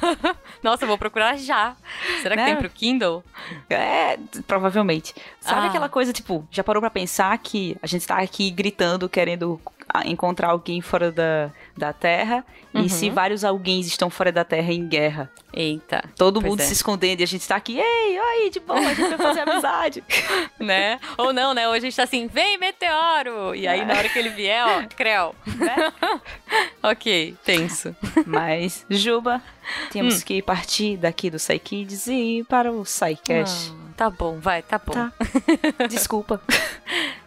Nossa, 0.62 0.84
eu 0.84 0.88
vou 0.88 0.96
procurar 0.96 1.36
já. 1.36 1.76
Será 2.22 2.36
né? 2.36 2.44
que 2.44 2.50
tem 2.50 2.58
pro 2.58 2.70
Kindle? 2.70 3.22
É, 3.68 4.18
provavelmente. 4.46 5.14
Sabe 5.40 5.66
ah. 5.66 5.68
aquela 5.68 5.88
coisa, 5.88 6.12
tipo, 6.12 6.46
já 6.50 6.64
parou 6.64 6.80
para 6.80 6.90
pensar 6.90 7.36
que 7.38 7.76
a 7.82 7.86
gente 7.86 8.06
tá 8.06 8.16
aqui 8.16 8.50
gritando, 8.50 9.08
querendo 9.08 9.60
encontrar 10.06 10.50
alguém 10.50 10.80
fora 10.80 11.12
da, 11.12 11.50
da 11.76 11.92
Terra 11.92 12.44
uhum. 12.74 12.84
e 12.84 12.90
se 12.90 13.10
vários 13.10 13.44
alguém 13.44 13.80
estão 13.80 14.10
fora 14.10 14.30
da 14.30 14.44
Terra 14.44 14.72
em 14.72 14.86
guerra. 14.86 15.30
Eita. 15.52 16.04
Todo 16.16 16.40
mundo 16.40 16.60
é. 16.60 16.64
se 16.64 16.72
escondendo 16.72 17.20
e 17.20 17.24
a 17.24 17.26
gente 17.26 17.46
tá 17.46 17.56
aqui, 17.56 17.78
ei, 17.78 18.18
oi, 18.18 18.50
de 18.50 18.60
boa, 18.60 18.78
a 18.78 18.94
gente 18.94 19.08
vai 19.08 19.18
fazer 19.18 19.40
amizade. 19.40 20.04
né? 20.58 20.98
Ou 21.18 21.32
não, 21.32 21.52
né? 21.52 21.68
Hoje 21.68 21.78
a 21.78 21.80
gente 21.80 21.96
tá 21.96 22.04
assim, 22.04 22.26
vem 22.26 22.58
meteoro! 22.58 23.54
E 23.54 23.66
aí 23.66 23.80
é. 23.80 23.84
na 23.84 23.94
hora 23.94 24.08
que 24.08 24.18
ele 24.18 24.30
vier, 24.30 24.64
ó, 24.66 24.82
creu. 24.96 25.34
Né? 25.46 25.92
ok, 26.82 27.36
tenso. 27.44 27.94
Mas, 28.26 28.86
Juba, 28.88 29.42
temos 29.90 30.20
hum. 30.20 30.24
que 30.24 30.42
partir 30.42 30.96
daqui 30.96 31.30
do 31.30 31.36
Psykids 31.36 32.06
e 32.06 32.38
ir 32.38 32.44
para 32.44 32.72
o 32.72 32.82
Psycast. 32.82 33.72
Ah, 33.72 33.81
tá 34.02 34.10
bom, 34.10 34.40
vai, 34.40 34.62
tá 34.62 34.78
bom. 34.78 34.92
Tá. 34.92 35.12
Desculpa. 35.88 36.42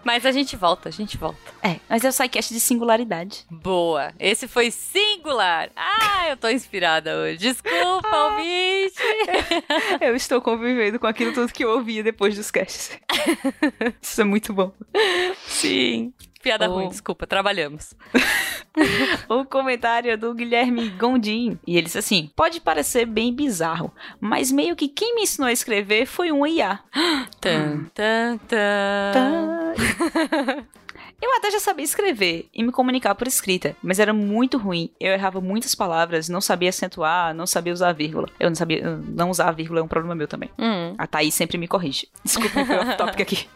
Mas 0.03 0.25
a 0.25 0.31
gente 0.31 0.57
volta, 0.57 0.89
a 0.89 0.91
gente 0.91 1.17
volta. 1.17 1.39
É, 1.63 1.79
mas 1.87 2.03
é 2.03 2.09
o 2.09 2.11
Psycast 2.11 2.53
de 2.53 2.59
singularidade. 2.59 3.45
Boa. 3.49 4.13
Esse 4.19 4.45
foi 4.45 4.69
singular. 4.71 5.69
Ah, 5.73 6.27
eu 6.29 6.35
tô 6.35 6.49
inspirada 6.49 7.15
hoje. 7.15 7.37
Desculpa, 7.37 8.09
ah. 8.11 8.25
ouvinte. 8.25 9.01
eu 10.01 10.15
estou 10.17 10.41
convivendo 10.41 10.99
com 10.99 11.07
aquilo 11.07 11.33
tudo 11.33 11.53
que 11.53 11.63
eu 11.63 11.71
ouvia 11.71 12.03
depois 12.03 12.35
dos 12.35 12.51
casts. 12.51 12.91
Isso 14.01 14.19
é 14.19 14.25
muito 14.25 14.53
bom. 14.53 14.73
Sim. 15.47 16.13
Piada 16.45 16.69
oh. 16.69 16.75
ruim, 16.75 16.89
desculpa, 16.89 17.25
trabalhamos. 17.25 17.95
o 19.27 19.43
comentário 19.45 20.11
é 20.11 20.15
do 20.15 20.31
Guilherme 20.31 20.89
Gondim. 20.89 21.57
E 21.65 21.75
ele 21.75 21.87
disse 21.87 21.97
assim: 21.97 22.29
pode 22.35 22.61
parecer 22.61 23.07
bem 23.07 23.33
bizarro, 23.33 23.91
mas 24.21 24.51
meio 24.51 24.75
que 24.75 24.87
quem 24.87 25.15
me 25.15 25.23
ensinou 25.23 25.47
a 25.47 25.51
escrever 25.51 26.05
foi 26.05 26.31
um 26.31 26.45
IA. 26.45 26.81
tan, 27.41 27.85
tan, 27.95 28.37
tan. 28.47 29.73
Eu 31.19 31.35
até 31.35 31.49
já 31.49 31.59
sabia 31.59 31.83
escrever 31.83 32.47
e 32.53 32.61
me 32.61 32.71
comunicar 32.71 33.15
por 33.15 33.25
escrita, 33.25 33.75
mas 33.81 33.97
era 33.97 34.13
muito 34.13 34.59
ruim. 34.59 34.91
Eu 34.99 35.13
errava 35.13 35.41
muitas 35.41 35.73
palavras, 35.73 36.29
não 36.29 36.41
sabia 36.41 36.69
acentuar, 36.69 37.33
não 37.33 37.47
sabia 37.47 37.73
usar 37.73 37.91
vírgula. 37.91 38.29
Eu 38.39 38.49
não 38.49 38.55
sabia, 38.55 38.99
não 39.07 39.31
usar 39.31 39.51
vírgula 39.51 39.79
é 39.79 39.83
um 39.83 39.87
problema 39.87 40.13
meu 40.13 40.27
também. 40.27 40.51
Hum. 40.59 40.93
A 40.95 41.07
Thaís 41.07 41.33
sempre 41.33 41.57
me 41.57 41.67
corrige. 41.67 42.07
Desculpa, 42.23 42.63
foi 42.63 42.77
off-topic 42.77 43.19
aqui. 43.19 43.47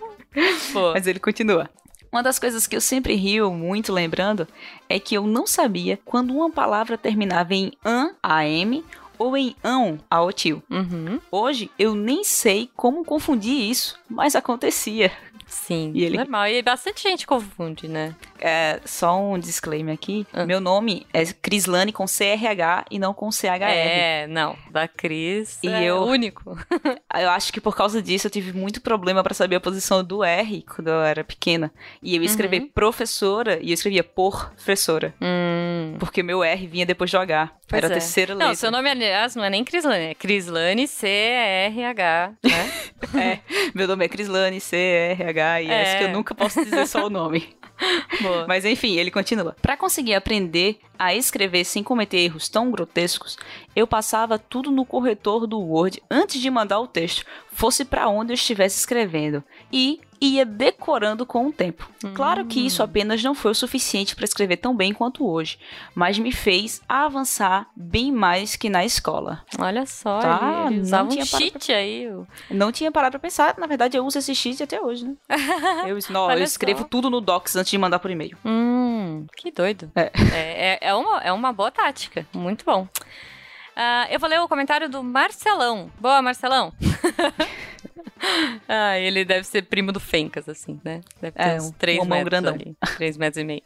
Pô. 0.74 0.94
Mas 0.94 1.06
ele 1.06 1.20
continua. 1.20 1.70
Uma 2.12 2.24
das 2.24 2.40
coisas 2.40 2.66
que 2.66 2.76
eu 2.76 2.82
sempre 2.82 3.14
rio 3.16 3.52
muito 3.52 3.94
lembrando 3.94 4.48
é 4.88 5.00
que 5.00 5.16
eu 5.16 5.28
não 5.28 5.46
sabia 5.46 6.00
quando 6.04 6.34
uma 6.34 6.50
palavra 6.50 6.98
terminava 6.98 7.54
em 7.54 7.72
an, 7.86 8.12
am, 8.24 8.84
ou 9.18 9.38
em 9.38 9.56
ão, 9.64 10.00
aotil. 10.10 10.64
Uhum. 10.70 11.20
Hoje 11.30 11.70
eu 11.78 11.94
nem 11.94 12.24
sei 12.24 12.70
como 12.76 13.06
confundir 13.06 13.70
isso, 13.70 14.00
mas 14.10 14.36
acontecia. 14.36 15.12
Sim, 15.50 15.92
E 15.96 16.04
ele- 16.06 16.18
normal. 16.18 16.48
E 16.48 16.62
bastante 16.62 17.04
gente 17.04 17.26
confunde, 17.28 17.88
né? 17.88 18.16
É, 18.40 18.80
só 18.86 19.20
um 19.20 19.38
disclaimer 19.38 19.94
aqui. 19.94 20.26
Ah. 20.32 20.46
Meu 20.46 20.62
nome 20.62 21.06
é 21.14 21.26
Crislane 21.26 21.92
com 21.92 22.06
CRH 22.06 22.86
e 22.90 22.98
não 23.00 23.14
com 23.14 23.32
CHR. 23.32 23.64
É, 23.70 24.28
não. 24.28 24.56
Da 24.72 24.88
Cris 24.88 25.60
E 25.64 25.68
é 25.68 25.84
eu- 25.86 26.04
único. 26.04 26.58
Eu 27.20 27.30
acho 27.32 27.52
que 27.52 27.60
por 27.60 27.76
causa 27.76 28.02
disso 28.02 28.28
eu 28.28 28.32
tive 28.32 28.54
muito 28.54 28.80
problema 28.82 29.22
pra 29.24 29.34
saber 29.34 29.56
a 29.56 29.60
posição 29.60 30.04
do 30.04 30.24
R 30.24 30.64
quando 30.64 30.88
eu 30.90 31.02
era 31.02 31.24
pequena. 31.24 31.72
E 32.02 32.16
eu 32.16 32.22
ia 32.22 32.26
escrever 32.28 32.62
Uhum. 32.62 32.70
professora 32.70 33.60
e 33.62 33.70
eu 33.72 33.74
escrevia 33.74 34.04
professora. 34.04 35.14
Hum. 35.20 35.96
Porque 36.00 36.22
meu 36.24 36.44
R 36.44 36.68
vinha 36.68 36.86
depois 36.86 37.10
do 37.12 37.18
H. 37.18 37.50
Pois 37.68 37.84
era 37.84 37.88
a 37.88 37.96
é. 37.96 38.00
terceira 38.00 38.34
letra. 38.34 38.48
Não, 38.48 38.56
seu 38.56 38.72
nome, 38.72 38.90
aliás, 38.90 39.36
não 39.36 39.44
é 39.44 39.50
nem 39.50 39.64
Crislane, 39.66 40.06
é 40.06 40.14
Crislane 40.16 40.88
C-R-H, 40.88 42.34
né? 42.44 42.72
É, 43.16 43.40
meu 43.74 43.88
nome 43.88 44.06
é 44.06 44.10
Crislane, 44.10 44.60
C-R-H, 44.60 45.39
e 45.40 45.70
é. 45.70 45.94
É. 45.94 45.98
que 45.98 46.04
eu 46.06 46.10
nunca 46.10 46.36
posso 46.36 46.64
dizer 46.64 46.88
só 46.88 47.08
o 47.08 47.10
nome. 47.10 47.56
Boa. 48.22 48.46
Mas 48.48 48.66
enfim, 48.66 48.98
ele 48.98 49.12
continua. 49.12 49.56
Para 49.62 49.78
conseguir 49.78 50.14
aprender 50.14 50.80
a 50.98 51.16
escrever 51.16 51.64
sem 51.64 51.84
cometer 51.84 52.18
erros 52.18 52.50
tão 52.50 52.70
grotescos, 52.72 53.38
eu 53.76 53.88
passava 53.88 54.38
tudo 54.38 54.70
no 54.70 54.86
corretor 54.86 55.48
do 55.48 55.60
Word 55.60 56.02
antes 56.10 56.42
de 56.42 56.50
mandar 56.50 56.80
o 56.80 56.88
texto, 56.88 57.26
fosse 57.52 57.86
para 57.86 58.10
onde 58.10 58.32
eu 58.32 58.36
estivesse 58.36 58.78
escrevendo, 58.78 59.44
e 59.72 60.02
ia 60.22 60.46
decorando 60.46 61.26
com 61.26 61.48
o 61.48 61.52
tempo. 61.52 61.90
Claro 62.14 62.46
que 62.46 62.60
isso 62.66 62.82
apenas 62.84 63.24
não 63.24 63.34
foi 63.36 63.52
o 63.52 63.56
suficiente 63.56 64.16
para 64.16 64.26
escrever 64.26 64.58
tão 64.58 64.76
bem 64.76 64.94
quanto 64.94 65.26
hoje, 65.28 65.58
mas 65.96 66.18
me 66.20 66.32
fez 66.32 66.82
avançar 66.88 67.68
bem 67.76 68.12
mais 68.12 68.56
que 68.56 68.70
na 68.70 68.84
escola. 68.86 69.44
Olha 69.60 69.86
só, 69.86 70.20
Tá, 70.20 70.68
ele 70.72 70.90
não 70.90 71.06
um 71.06 71.10
tinha 71.10 71.26
parado 71.26 71.44
cheat 71.52 71.72
aí. 71.72 72.08
o- 72.10 72.28
Não 72.50 72.72
tinha 72.72 72.92
parado 72.92 73.12
pra 73.14 73.20
pensar, 73.20 73.56
na 73.58 73.68
verdade 73.68 73.98
eu 73.98 74.06
uso 74.06 74.18
esse 74.20 74.34
cheat 74.36 74.62
até 74.64 74.82
hoje, 74.82 75.06
né? 75.06 75.16
Eu, 75.88 75.98
não, 76.10 76.30
eu 76.32 76.44
escrevo 76.44 76.82
só. 76.82 76.86
tudo 76.88 77.10
no 77.10 77.22
Docs 77.22 77.56
antes 77.56 77.72
de 77.72 77.78
mandar 77.78 78.00
por 78.00 78.12
e-mail. 78.12 78.38
Hum, 78.46 79.26
que 79.38 79.52
doido. 79.52 79.92
É. 79.96 80.12
É, 80.34 80.74
é, 80.74 80.80
é 80.82 80.94
uma, 80.96 81.22
é 81.22 81.32
uma 81.32 81.52
boa 81.54 81.72
tática. 81.72 82.26
Muito 82.34 82.66
bom. 82.66 82.88
Ah, 83.76 84.08
eu 84.10 84.20
vou 84.20 84.30
ler 84.30 84.40
o 84.42 84.48
comentário 84.48 84.90
do 84.90 85.02
Marcelão. 85.02 85.90
Boa, 86.00 86.22
Marcelão. 86.22 86.74
ah, 88.68 88.98
ele 88.98 89.24
deve 89.26 89.46
ser 89.46 89.64
primo 89.64 89.92
do 89.92 90.00
Fencas, 90.00 90.48
assim, 90.50 90.80
né? 90.84 91.02
Deve 91.22 91.38
ter 91.38 91.42
É, 91.50 91.56
uns 91.56 91.66
um 91.70 91.72
3 91.74 92.00
homão 92.00 92.18
metros 92.18 92.30
grandão. 92.30 92.54
ali. 92.54 92.76
3 92.98 93.18
metros 93.18 93.42
e 93.42 93.46
meio. 93.46 93.62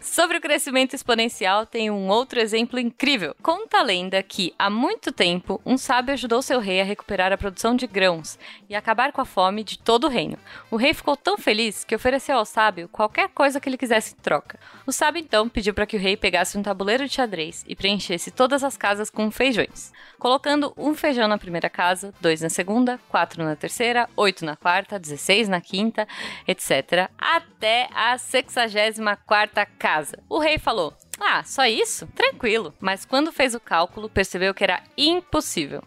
Sobre 0.00 0.36
o 0.38 0.40
crescimento 0.40 0.94
exponencial, 0.94 1.66
tem 1.66 1.90
um 1.90 2.08
outro 2.08 2.38
exemplo 2.40 2.78
incrível. 2.78 3.34
Conta 3.42 3.78
a 3.78 3.82
lenda 3.82 4.22
que, 4.22 4.54
há 4.58 4.68
muito 4.70 5.10
tempo, 5.12 5.60
um 5.64 5.76
sábio 5.78 6.12
ajudou 6.14 6.42
seu 6.42 6.60
rei 6.60 6.80
a 6.80 6.84
recuperar 6.84 7.32
a 7.32 7.38
produção 7.38 7.74
de 7.74 7.86
grãos 7.86 8.38
e 8.68 8.74
acabar 8.74 9.12
com 9.12 9.20
a 9.20 9.24
fome 9.24 9.64
de 9.64 9.78
todo 9.78 10.04
o 10.04 10.10
reino. 10.10 10.38
O 10.70 10.76
rei 10.76 10.92
ficou 10.94 11.16
tão 11.16 11.36
feliz 11.38 11.84
que 11.84 11.94
ofereceu 11.94 12.36
ao 12.38 12.44
sábio 12.44 12.88
qualquer 12.88 13.28
coisa 13.30 13.60
que 13.60 13.68
ele 13.68 13.76
quisesse 13.78 14.14
em 14.14 14.22
troca. 14.22 14.58
O 14.86 14.92
sábio 14.92 15.20
então 15.20 15.48
pediu 15.48 15.74
para 15.74 15.86
que 15.86 15.96
o 15.96 16.00
rei 16.00 16.16
pegasse 16.16 16.56
um 16.58 16.62
tabuleiro 16.62 17.06
de 17.06 17.12
xadrez 17.14 17.64
e 17.66 17.74
preenchesse 17.74 18.30
todas 18.30 18.62
as 18.62 18.76
casas 18.76 19.10
com 19.10 19.30
feijões, 19.30 19.92
colocando 20.18 20.72
um 20.76 20.94
feijão 20.94 21.26
na 21.26 21.38
primeira 21.38 21.68
casa, 21.70 22.12
dois 22.20 22.40
na 22.40 22.48
segunda, 22.50 23.00
quatro 23.08 23.42
na 23.42 23.56
terceira, 23.56 23.85
oito 24.16 24.44
na 24.44 24.56
quarta, 24.56 24.98
16 24.98 25.48
na 25.48 25.60
quinta, 25.60 26.06
etc., 26.46 27.10
até 27.18 27.88
a 27.94 28.18
64 28.18 29.66
casa. 29.78 30.18
O 30.28 30.38
rei 30.38 30.58
falou: 30.58 30.94
ah, 31.18 31.42
só 31.44 31.66
isso? 31.66 32.06
Tranquilo. 32.08 32.74
Mas 32.78 33.04
quando 33.04 33.32
fez 33.32 33.54
o 33.54 33.60
cálculo, 33.60 34.08
percebeu 34.08 34.52
que 34.52 34.64
era 34.64 34.82
impossível. 34.96 35.82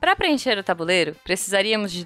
Para 0.00 0.16
preencher 0.16 0.58
o 0.58 0.64
tabuleiro, 0.64 1.14
precisaríamos 1.22 1.92
de 1.92 2.04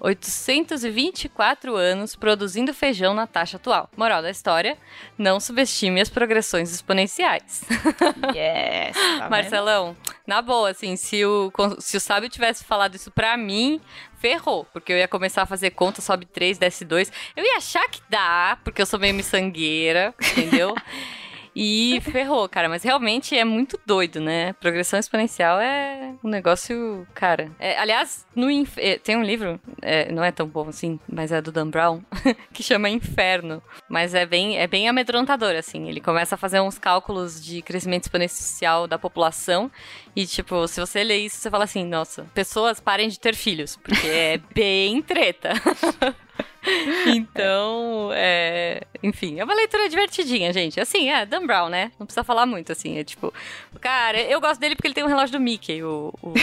220.824 0.00 1.74
anos 1.74 2.14
produzindo 2.14 2.72
feijão 2.74 3.14
na 3.14 3.26
taxa 3.26 3.56
atual. 3.56 3.88
Moral 3.96 4.22
da 4.22 4.30
história: 4.30 4.76
não 5.16 5.40
subestime 5.40 6.00
as 6.00 6.08
progressões 6.08 6.72
exponenciais. 6.72 7.64
Yes, 8.34 8.96
tá? 9.18 9.28
Marcelão, 9.30 9.96
na 10.26 10.42
boa, 10.42 10.70
assim, 10.70 10.96
se 10.96 11.24
o, 11.24 11.50
se 11.78 11.96
o 11.96 12.00
sábio 12.00 12.28
tivesse 12.28 12.64
falado 12.64 12.94
isso 12.94 13.10
pra 13.10 13.36
mim, 13.36 13.80
ferrou. 14.18 14.66
Porque 14.72 14.92
eu 14.92 14.96
ia 14.96 15.08
começar 15.08 15.42
a 15.42 15.46
fazer 15.46 15.70
conta, 15.70 16.00
sobe 16.00 16.26
3, 16.26 16.58
desce 16.58 16.84
2. 16.84 17.10
Eu 17.36 17.44
ia 17.44 17.56
achar 17.56 17.88
que 17.88 18.00
dá, 18.08 18.58
porque 18.62 18.82
eu 18.82 18.86
sou 18.86 18.98
meio 18.98 19.14
miçangueira, 19.14 20.14
entendeu? 20.20 20.74
E 21.60 22.00
ferrou, 22.02 22.48
cara. 22.48 22.68
Mas 22.68 22.84
realmente 22.84 23.36
é 23.36 23.44
muito 23.44 23.78
doido, 23.84 24.20
né? 24.20 24.52
Progressão 24.54 24.96
exponencial 24.98 25.58
é 25.60 26.14
um 26.22 26.28
negócio, 26.28 27.04
cara. 27.12 27.50
É, 27.58 27.76
aliás, 27.78 28.24
no 28.32 28.48
inf- 28.48 28.78
é, 28.78 28.96
tem 28.96 29.16
um 29.16 29.22
livro, 29.24 29.60
é, 29.82 30.12
não 30.12 30.22
é 30.22 30.30
tão 30.30 30.46
bom 30.46 30.68
assim, 30.68 31.00
mas 31.12 31.32
é 31.32 31.42
do 31.42 31.50
Dan 31.50 31.68
Brown, 31.68 32.00
que 32.54 32.62
chama 32.62 32.88
Inferno. 32.88 33.60
Mas 33.88 34.14
é 34.14 34.24
bem, 34.24 34.56
é 34.56 34.68
bem 34.68 34.88
amedrontador, 34.88 35.56
assim. 35.56 35.88
Ele 35.88 36.00
começa 36.00 36.36
a 36.36 36.38
fazer 36.38 36.60
uns 36.60 36.78
cálculos 36.78 37.44
de 37.44 37.60
crescimento 37.60 38.04
exponencial 38.04 38.86
da 38.86 38.96
população. 38.98 39.68
E, 40.14 40.26
tipo, 40.26 40.66
se 40.68 40.78
você 40.80 41.02
lê 41.02 41.18
isso, 41.18 41.38
você 41.38 41.50
fala 41.50 41.64
assim: 41.64 41.84
nossa, 41.84 42.24
pessoas 42.34 42.78
parem 42.78 43.08
de 43.08 43.18
ter 43.18 43.34
filhos, 43.34 43.74
porque 43.74 44.06
é 44.06 44.40
bem 44.54 45.02
treta. 45.02 45.50
Então, 47.06 48.10
é... 48.12 48.82
enfim, 49.02 49.38
é 49.38 49.44
uma 49.44 49.54
leitura 49.54 49.88
divertidinha, 49.88 50.52
gente. 50.52 50.80
Assim, 50.80 51.10
é 51.10 51.24
Dan 51.24 51.46
Brown, 51.46 51.68
né? 51.68 51.90
Não 51.98 52.06
precisa 52.06 52.24
falar 52.24 52.46
muito, 52.46 52.72
assim. 52.72 52.98
É 52.98 53.04
tipo, 53.04 53.32
cara, 53.80 54.20
eu 54.20 54.40
gosto 54.40 54.60
dele 54.60 54.74
porque 54.74 54.88
ele 54.88 54.94
tem 54.94 55.04
um 55.04 55.08
relógio 55.08 55.38
do 55.38 55.40
Mickey, 55.40 55.82
o. 55.82 56.12
O, 56.22 56.34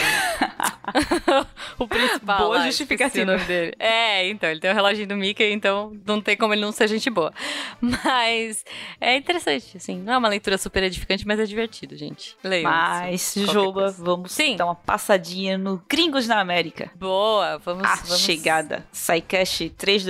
o 1.83 1.87
principal. 1.87 2.37
Boa 2.39 2.57
lá, 2.57 2.65
justificativa. 2.65 3.35
o 3.35 3.39
dele. 3.39 3.73
É, 3.79 4.27
então, 4.29 4.49
ele 4.49 4.59
tem 4.59 4.71
um 4.71 4.73
relógio 4.73 5.07
do 5.07 5.15
Mickey, 5.15 5.51
então 5.51 5.95
não 6.05 6.21
tem 6.21 6.35
como 6.35 6.53
ele 6.53 6.61
não 6.61 6.71
ser 6.71 6.87
gente 6.87 7.09
boa. 7.09 7.33
Mas 7.79 8.63
é 8.99 9.15
interessante, 9.15 9.77
assim. 9.77 9.99
Não 9.99 10.13
é 10.13 10.17
uma 10.17 10.29
leitura 10.29 10.57
super 10.57 10.83
edificante, 10.83 11.25
mas 11.27 11.39
é 11.39 11.45
divertido, 11.45 11.95
gente. 11.95 12.35
Leiam. 12.43 12.69
Mas, 12.69 13.21
assim, 13.21 13.45
qualquer 13.45 13.61
Juba, 13.61 13.81
coisa. 13.81 14.03
vamos 14.03 14.31
Sim. 14.31 14.55
dar 14.55 14.65
uma 14.65 14.75
passadinha 14.75 15.57
no 15.57 15.81
Gringos 15.87 16.27
na 16.27 16.39
América. 16.39 16.91
Boa, 16.95 17.57
vamos. 17.59 17.83
A 17.85 17.95
vamos... 17.95 18.19
chegada. 18.19 18.85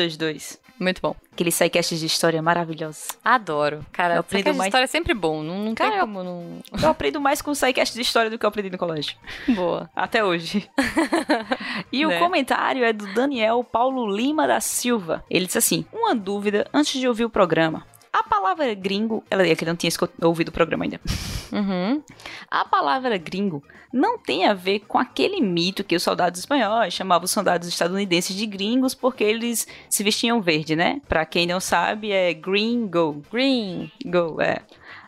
SciCast 0.09 0.17
322. 0.17 0.65
Muito 0.77 1.01
bom. 1.01 1.15
Aquele 1.31 1.51
SciCast 1.51 1.95
de 1.97 2.05
história 2.05 2.41
maravilhoso. 2.41 2.99
Adoro. 3.23 3.85
Cara, 3.93 4.15
Eu 4.15 4.19
aprendo 4.19 4.53
mais- 4.53 4.67
história 4.67 4.83
é 4.83 4.87
sempre 4.87 5.13
bom. 5.13 5.41
Não, 5.41 5.57
não 5.59 5.73
Cara, 5.75 5.91
tem 5.91 5.99
como 6.01 6.21
não. 6.21 6.59
Eu 6.83 6.89
aprendo 6.89 7.21
mais 7.21 7.41
com 7.41 7.51
o 7.51 7.55
SciCast 7.55 7.95
de 7.95 8.01
história 8.01 8.29
do 8.29 8.37
que 8.37 8.45
eu 8.45 8.49
aprendi 8.49 8.69
no 8.69 8.77
colégio. 8.77 9.15
Boa. 9.55 9.89
Até 9.95 10.21
hoje. 10.23 10.69
e 11.91 12.05
Né? 12.05 12.15
o 12.15 12.19
comentário 12.19 12.83
é 12.83 12.91
do 12.91 13.07
Daniel 13.13 13.63
Paulo 13.63 14.05
Lima 14.13 14.45
da 14.47 14.59
Silva. 14.59 15.23
Ele 15.29 15.45
diz 15.45 15.55
assim: 15.55 15.85
Uma 15.93 16.13
dúvida 16.13 16.67
antes 16.73 16.99
de 16.99 17.07
ouvir 17.07 17.23
o 17.25 17.29
programa. 17.29 17.85
A 18.15 18.23
palavra 18.23 18.73
gringo. 18.73 19.21
Ela 19.29 19.45
é 19.45 19.53
que 19.53 19.65
ele 19.65 19.71
não 19.71 19.75
tinha 19.75 19.91
ouvido 20.21 20.47
o 20.47 20.51
programa 20.53 20.85
ainda. 20.85 21.01
Uhum. 21.51 22.01
A 22.49 22.63
palavra 22.63 23.17
gringo 23.17 23.61
não 23.91 24.17
tem 24.17 24.45
a 24.45 24.53
ver 24.53 24.79
com 24.87 24.97
aquele 24.97 25.41
mito 25.41 25.83
que 25.83 25.97
os 25.97 26.01
soldados 26.01 26.39
espanhóis 26.39 26.93
chamavam 26.93 27.25
os 27.25 27.31
soldados 27.31 27.67
estadunidenses 27.67 28.33
de 28.33 28.45
gringos 28.45 28.95
porque 28.95 29.21
eles 29.21 29.67
se 29.89 30.01
vestiam 30.01 30.41
verde, 30.41 30.77
né? 30.77 31.01
Pra 31.09 31.25
quem 31.25 31.45
não 31.45 31.59
sabe, 31.59 32.13
é 32.13 32.33
gringo. 32.33 33.21
Green. 33.29 33.91
Go, 34.05 34.39
é. 34.39 34.61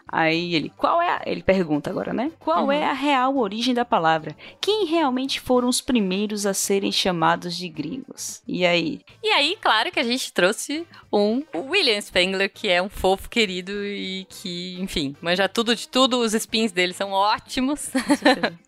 Aí 0.10 0.56
ele, 0.56 0.72
qual 0.78 1.02
é 1.02 1.10
a... 1.10 1.22
Ele 1.26 1.43
pergunta 1.43 1.89
agora, 1.89 2.13
né? 2.13 2.32
Qual 2.39 2.65
Uhum. 2.65 2.72
é 2.72 2.86
a 2.86 2.93
real 2.93 3.38
origem 3.38 3.74
da 3.74 3.84
palavra? 3.86 4.36
Quem 4.62 4.86
realmente 4.86 5.39
foram 5.39 5.67
os 5.67 5.82
primeiros 5.82 6.46
a 6.46 6.54
serem 6.54 6.91
chamados 6.91 7.56
de 7.56 7.67
gringos? 7.67 8.41
E 8.48 8.65
aí? 8.65 9.02
E 9.24 9.28
aí, 9.30 9.58
claro 9.62 9.91
que 9.91 10.00
a 10.00 10.04
gente 10.04 10.32
trouxe 10.32 10.86
um 11.12 11.43
William 11.54 12.00
Spengler, 12.02 12.52
que 12.52 12.70
é 12.70 12.82
um 12.82 12.89
fofo 12.89 13.30
querido 13.30 13.72
e 13.86 14.26
que, 14.30 14.78
enfim, 14.80 15.15
manja 15.22 15.48
tudo 15.50 15.76
de 15.76 15.88
tudo. 15.88 16.20
Os 16.20 16.34
spins 16.34 16.72
dele 16.72 16.93
são 16.93 17.12
ótimos. 17.12 17.89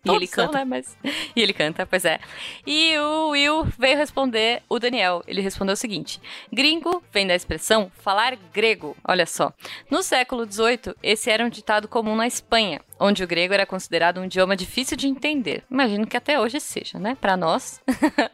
E 0.04 0.10
ele 0.10 0.26
Todos 0.26 0.30
são, 0.30 0.46
canta. 0.46 0.58
né? 0.58 0.64
Mas... 0.64 0.96
E 1.36 1.40
ele 1.42 1.52
canta, 1.52 1.86
pois 1.86 2.04
é. 2.04 2.18
E 2.66 2.96
o 2.98 3.28
Will 3.30 3.64
veio 3.78 3.96
responder 3.96 4.62
o 4.68 4.78
Daniel. 4.78 5.22
Ele 5.26 5.40
respondeu 5.40 5.74
o 5.74 5.76
seguinte: 5.76 6.20
Gringo 6.52 7.02
vem 7.12 7.26
da 7.26 7.34
expressão 7.34 7.90
falar 8.02 8.36
grego. 8.52 8.96
Olha 9.06 9.26
só. 9.26 9.52
No 9.90 10.02
século 10.02 10.50
XVIII, 10.50 10.94
esse 11.02 11.29
era 11.30 11.44
um 11.44 11.48
ditado 11.48 11.88
comum 11.88 12.16
na 12.16 12.26
Espanha, 12.26 12.80
onde 12.98 13.22
o 13.22 13.26
grego 13.26 13.54
era 13.54 13.64
considerado 13.64 14.20
um 14.20 14.24
idioma 14.24 14.56
difícil 14.56 14.96
de 14.96 15.06
entender. 15.06 15.64
Imagino 15.70 16.06
que 16.06 16.16
até 16.16 16.38
hoje 16.38 16.60
seja, 16.60 16.98
né? 16.98 17.16
Para 17.20 17.36
nós. 17.36 17.80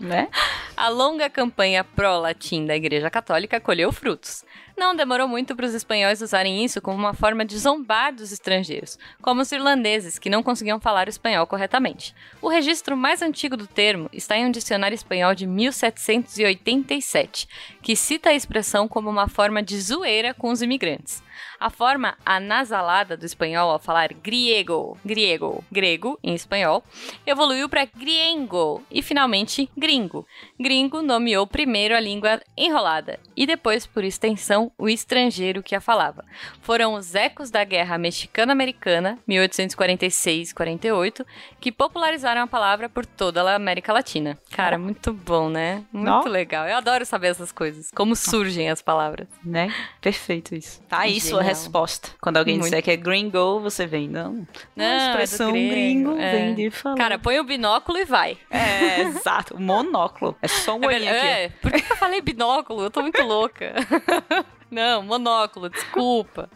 né? 0.01 0.29
A 0.77 0.89
longa 0.89 1.31
campanha 1.31 1.83
pró-latim 1.85 2.67
da 2.67 2.77
Igreja 2.77 3.11
Católica 3.11 3.61
colheu 3.61 3.93
frutos. 3.93 4.45
Não 4.77 4.95
demorou 4.95 5.27
muito 5.27 5.57
para 5.57 5.65
os 5.65 5.73
espanhóis 5.73 6.21
usarem 6.21 6.63
isso 6.63 6.83
como 6.83 6.99
uma 6.99 7.15
forma 7.15 7.47
de 7.47 7.57
zombar 7.57 8.15
dos 8.15 8.31
estrangeiros, 8.31 8.99
como 9.23 9.41
os 9.41 9.51
irlandeses, 9.51 10.19
que 10.19 10.29
não 10.29 10.43
conseguiam 10.43 10.79
falar 10.79 11.07
o 11.07 11.11
espanhol 11.11 11.47
corretamente. 11.47 12.15
O 12.43 12.49
registro 12.49 12.95
mais 12.95 13.23
antigo 13.23 13.57
do 13.57 13.67
termo 13.67 14.11
está 14.13 14.37
em 14.37 14.45
um 14.45 14.51
dicionário 14.51 14.95
espanhol 14.95 15.35
de 15.35 15.47
1787, 15.47 17.49
que 17.81 17.97
cita 17.97 18.29
a 18.29 18.35
expressão 18.35 18.87
como 18.87 19.09
uma 19.09 19.29
forma 19.29 19.63
de 19.63 19.81
zoeira 19.81 20.35
com 20.35 20.51
os 20.51 20.61
imigrantes. 20.61 21.25
A 21.59 21.71
forma 21.71 22.17
anasalada 22.25 23.17
do 23.17 23.25
espanhol 23.25 23.71
ao 23.71 23.79
falar 23.79 24.13
griego, 24.13 24.99
griego, 25.05 25.65
grego 25.73 26.19
em 26.23 26.35
espanhol, 26.35 26.85
evoluiu 27.27 27.69
para 27.69 27.87
griengo 27.87 28.83
e 28.91 29.03
finalmente 29.03 29.71
gringo. 29.77 30.27
Gringo 30.61 31.01
nomeou 31.01 31.47
primeiro 31.47 31.97
a 31.97 32.01
língua 32.01 32.43
enrolada 32.57 33.19
e 33.35 33.47
depois, 33.47 33.87
por 33.87 34.05
extensão, 34.05 34.66
o 34.77 34.89
estrangeiro 34.89 35.63
que 35.63 35.75
a 35.75 35.81
falava. 35.81 36.25
Foram 36.61 36.95
os 36.95 37.15
ecos 37.15 37.51
da 37.51 37.63
Guerra 37.65 37.99
Mexicano-Americana, 37.99 39.19
1846-48, 39.29 41.25
que 41.61 41.71
popularizaram 41.71 42.43
a 42.43 42.47
palavra 42.47 42.89
por 42.89 43.07
toda 43.07 43.43
a 43.43 43.55
América 43.55 43.93
Latina. 43.93 44.39
Cara, 44.51 44.79
muito 44.79 45.13
bom, 45.13 45.49
né? 45.49 45.85
Muito 45.93 46.07
Não. 46.07 46.25
legal. 46.25 46.67
Eu 46.67 46.77
adoro 46.77 47.05
saber 47.05 47.29
essas 47.29 47.53
coisas, 47.53 47.91
como 47.95 48.17
surgem 48.17 48.71
as 48.71 48.83
palavras. 48.83 49.29
Né? 49.45 49.73
Perfeito 50.01 50.55
isso. 50.55 50.81
Tá 50.89 51.07
isso 51.07 51.29
sua 51.29 51.43
resposta. 51.43 52.11
Quando 52.21 52.39
alguém 52.39 52.55
Muito. 52.55 52.65
disser 52.65 52.83
que 52.83 52.91
é 52.91 52.97
gringo, 52.97 53.61
você 53.61 53.87
vem, 53.87 54.09
não. 54.09 54.47
Não, 54.75 54.85
a 54.85 54.89
é 54.89 55.09
expressão 55.09 55.51
é 55.51 55.53
gringo 55.53 56.17
é. 56.19 56.33
vem 56.33 56.55
de 56.55 56.71
falar. 56.71 56.97
Cara, 56.97 57.19
põe 57.19 57.39
o 57.39 57.45
binóculo 57.45 57.99
e 57.99 58.05
vai. 58.05 58.39
É, 58.51 59.03
exato. 59.03 59.61
Monóculo. 59.61 60.37
É 60.41 60.49
só 60.49 60.77
um 60.77 60.85
é 60.85 60.87
olhinho 60.87 61.11
aqui. 61.11 61.27
É, 61.27 61.49
por 61.49 61.73
que 61.73 61.93
eu 61.93 61.97
falei 61.97 62.21
binóculo? 62.21 62.83
Eu 62.83 62.91
tô 62.91 63.03
muito 63.03 63.23
louca. 63.23 63.75
Não, 64.77 65.03
monóculo, 65.03 65.71
desculpa. 65.71 66.51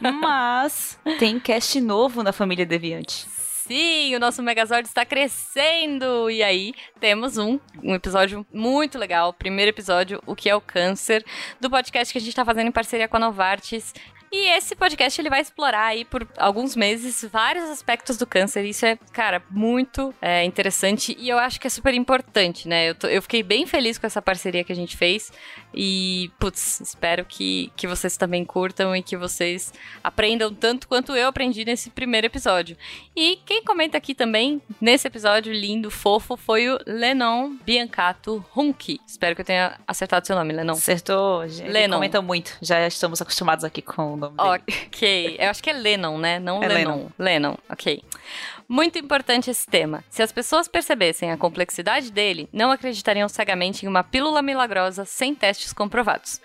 Mas 0.00 0.98
tem 1.18 1.38
cast 1.38 1.78
novo 1.82 2.22
na 2.22 2.32
família 2.32 2.64
Deviante. 2.64 3.26
Sim, 3.28 4.16
o 4.16 4.18
nosso 4.18 4.42
Megazord 4.42 4.88
está 4.88 5.04
crescendo! 5.04 6.30
E 6.30 6.42
aí, 6.42 6.72
temos 6.98 7.36
um, 7.36 7.60
um 7.82 7.94
episódio 7.94 8.46
muito 8.50 8.98
legal. 8.98 9.34
Primeiro 9.34 9.68
episódio, 9.68 10.22
O 10.26 10.34
que 10.34 10.48
é 10.48 10.56
o 10.56 10.62
Câncer, 10.62 11.22
do 11.60 11.68
podcast 11.68 12.10
que 12.10 12.16
a 12.16 12.20
gente 12.22 12.30
está 12.30 12.42
fazendo 12.42 12.68
em 12.68 12.72
parceria 12.72 13.06
com 13.06 13.18
a 13.18 13.20
Novartis. 13.20 13.92
E 14.32 14.48
esse 14.56 14.74
podcast 14.74 15.20
ele 15.20 15.28
vai 15.28 15.42
explorar 15.42 15.84
aí 15.84 16.06
por 16.06 16.26
alguns 16.38 16.74
meses 16.74 17.22
vários 17.30 17.68
aspectos 17.68 18.16
do 18.16 18.26
câncer. 18.26 18.64
Isso 18.64 18.86
é, 18.86 18.96
cara, 19.12 19.42
muito 19.50 20.14
é, 20.22 20.42
interessante 20.42 21.14
e 21.18 21.28
eu 21.28 21.38
acho 21.38 21.60
que 21.60 21.66
é 21.66 21.70
super 21.70 21.92
importante, 21.92 22.66
né? 22.66 22.88
Eu, 22.88 22.94
tô, 22.94 23.08
eu 23.08 23.20
fiquei 23.20 23.42
bem 23.42 23.66
feliz 23.66 23.98
com 23.98 24.06
essa 24.06 24.22
parceria 24.22 24.64
que 24.64 24.72
a 24.72 24.76
gente 24.76 24.96
fez 24.96 25.30
e, 25.74 26.30
putz, 26.38 26.80
espero 26.80 27.26
que, 27.26 27.70
que 27.76 27.86
vocês 27.86 28.16
também 28.16 28.42
curtam 28.42 28.96
e 28.96 29.02
que 29.02 29.18
vocês 29.18 29.70
aprendam 30.02 30.54
tanto 30.54 30.88
quanto 30.88 31.14
eu 31.14 31.28
aprendi 31.28 31.62
nesse 31.66 31.90
primeiro 31.90 32.26
episódio. 32.26 32.74
E 33.14 33.36
quem 33.44 33.62
comenta 33.62 33.98
aqui 33.98 34.14
também, 34.14 34.62
nesse 34.80 35.06
episódio 35.06 35.52
lindo, 35.52 35.90
fofo, 35.90 36.38
foi 36.38 36.70
o 36.70 36.78
Lenon 36.86 37.50
Biancato 37.66 38.42
Hunki. 38.56 38.98
Espero 39.06 39.34
que 39.34 39.42
eu 39.42 39.46
tenha 39.46 39.78
acertado 39.86 40.26
seu 40.26 40.34
nome, 40.34 40.54
Lenon. 40.54 40.72
Acertou, 40.72 41.46
gente. 41.46 41.70
Lenon. 41.70 41.96
comenta 41.96 42.22
muito. 42.22 42.56
Já 42.62 42.86
estamos 42.86 43.20
acostumados 43.20 43.62
aqui 43.62 43.82
com 43.82 44.21
nome 44.22 44.36
dele. 44.36 44.48
Ok. 44.86 45.36
Eu 45.38 45.50
acho 45.50 45.62
que 45.62 45.70
é 45.70 45.72
Lennon, 45.72 46.18
né? 46.18 46.38
Não 46.38 46.62
é 46.62 46.68
Lennon. 46.68 46.90
Lennon. 46.90 47.10
Lennon, 47.18 47.56
ok. 47.68 48.02
Muito 48.68 48.98
importante 48.98 49.50
esse 49.50 49.66
tema. 49.66 50.02
Se 50.08 50.22
as 50.22 50.32
pessoas 50.32 50.66
percebessem 50.66 51.30
a 51.30 51.36
complexidade 51.36 52.10
dele, 52.10 52.48
não 52.52 52.70
acreditariam 52.70 53.28
cegamente 53.28 53.84
em 53.84 53.88
uma 53.88 54.02
pílula 54.02 54.40
milagrosa 54.40 55.04
sem 55.04 55.34
testes 55.34 55.72
comprovados. 55.72 56.40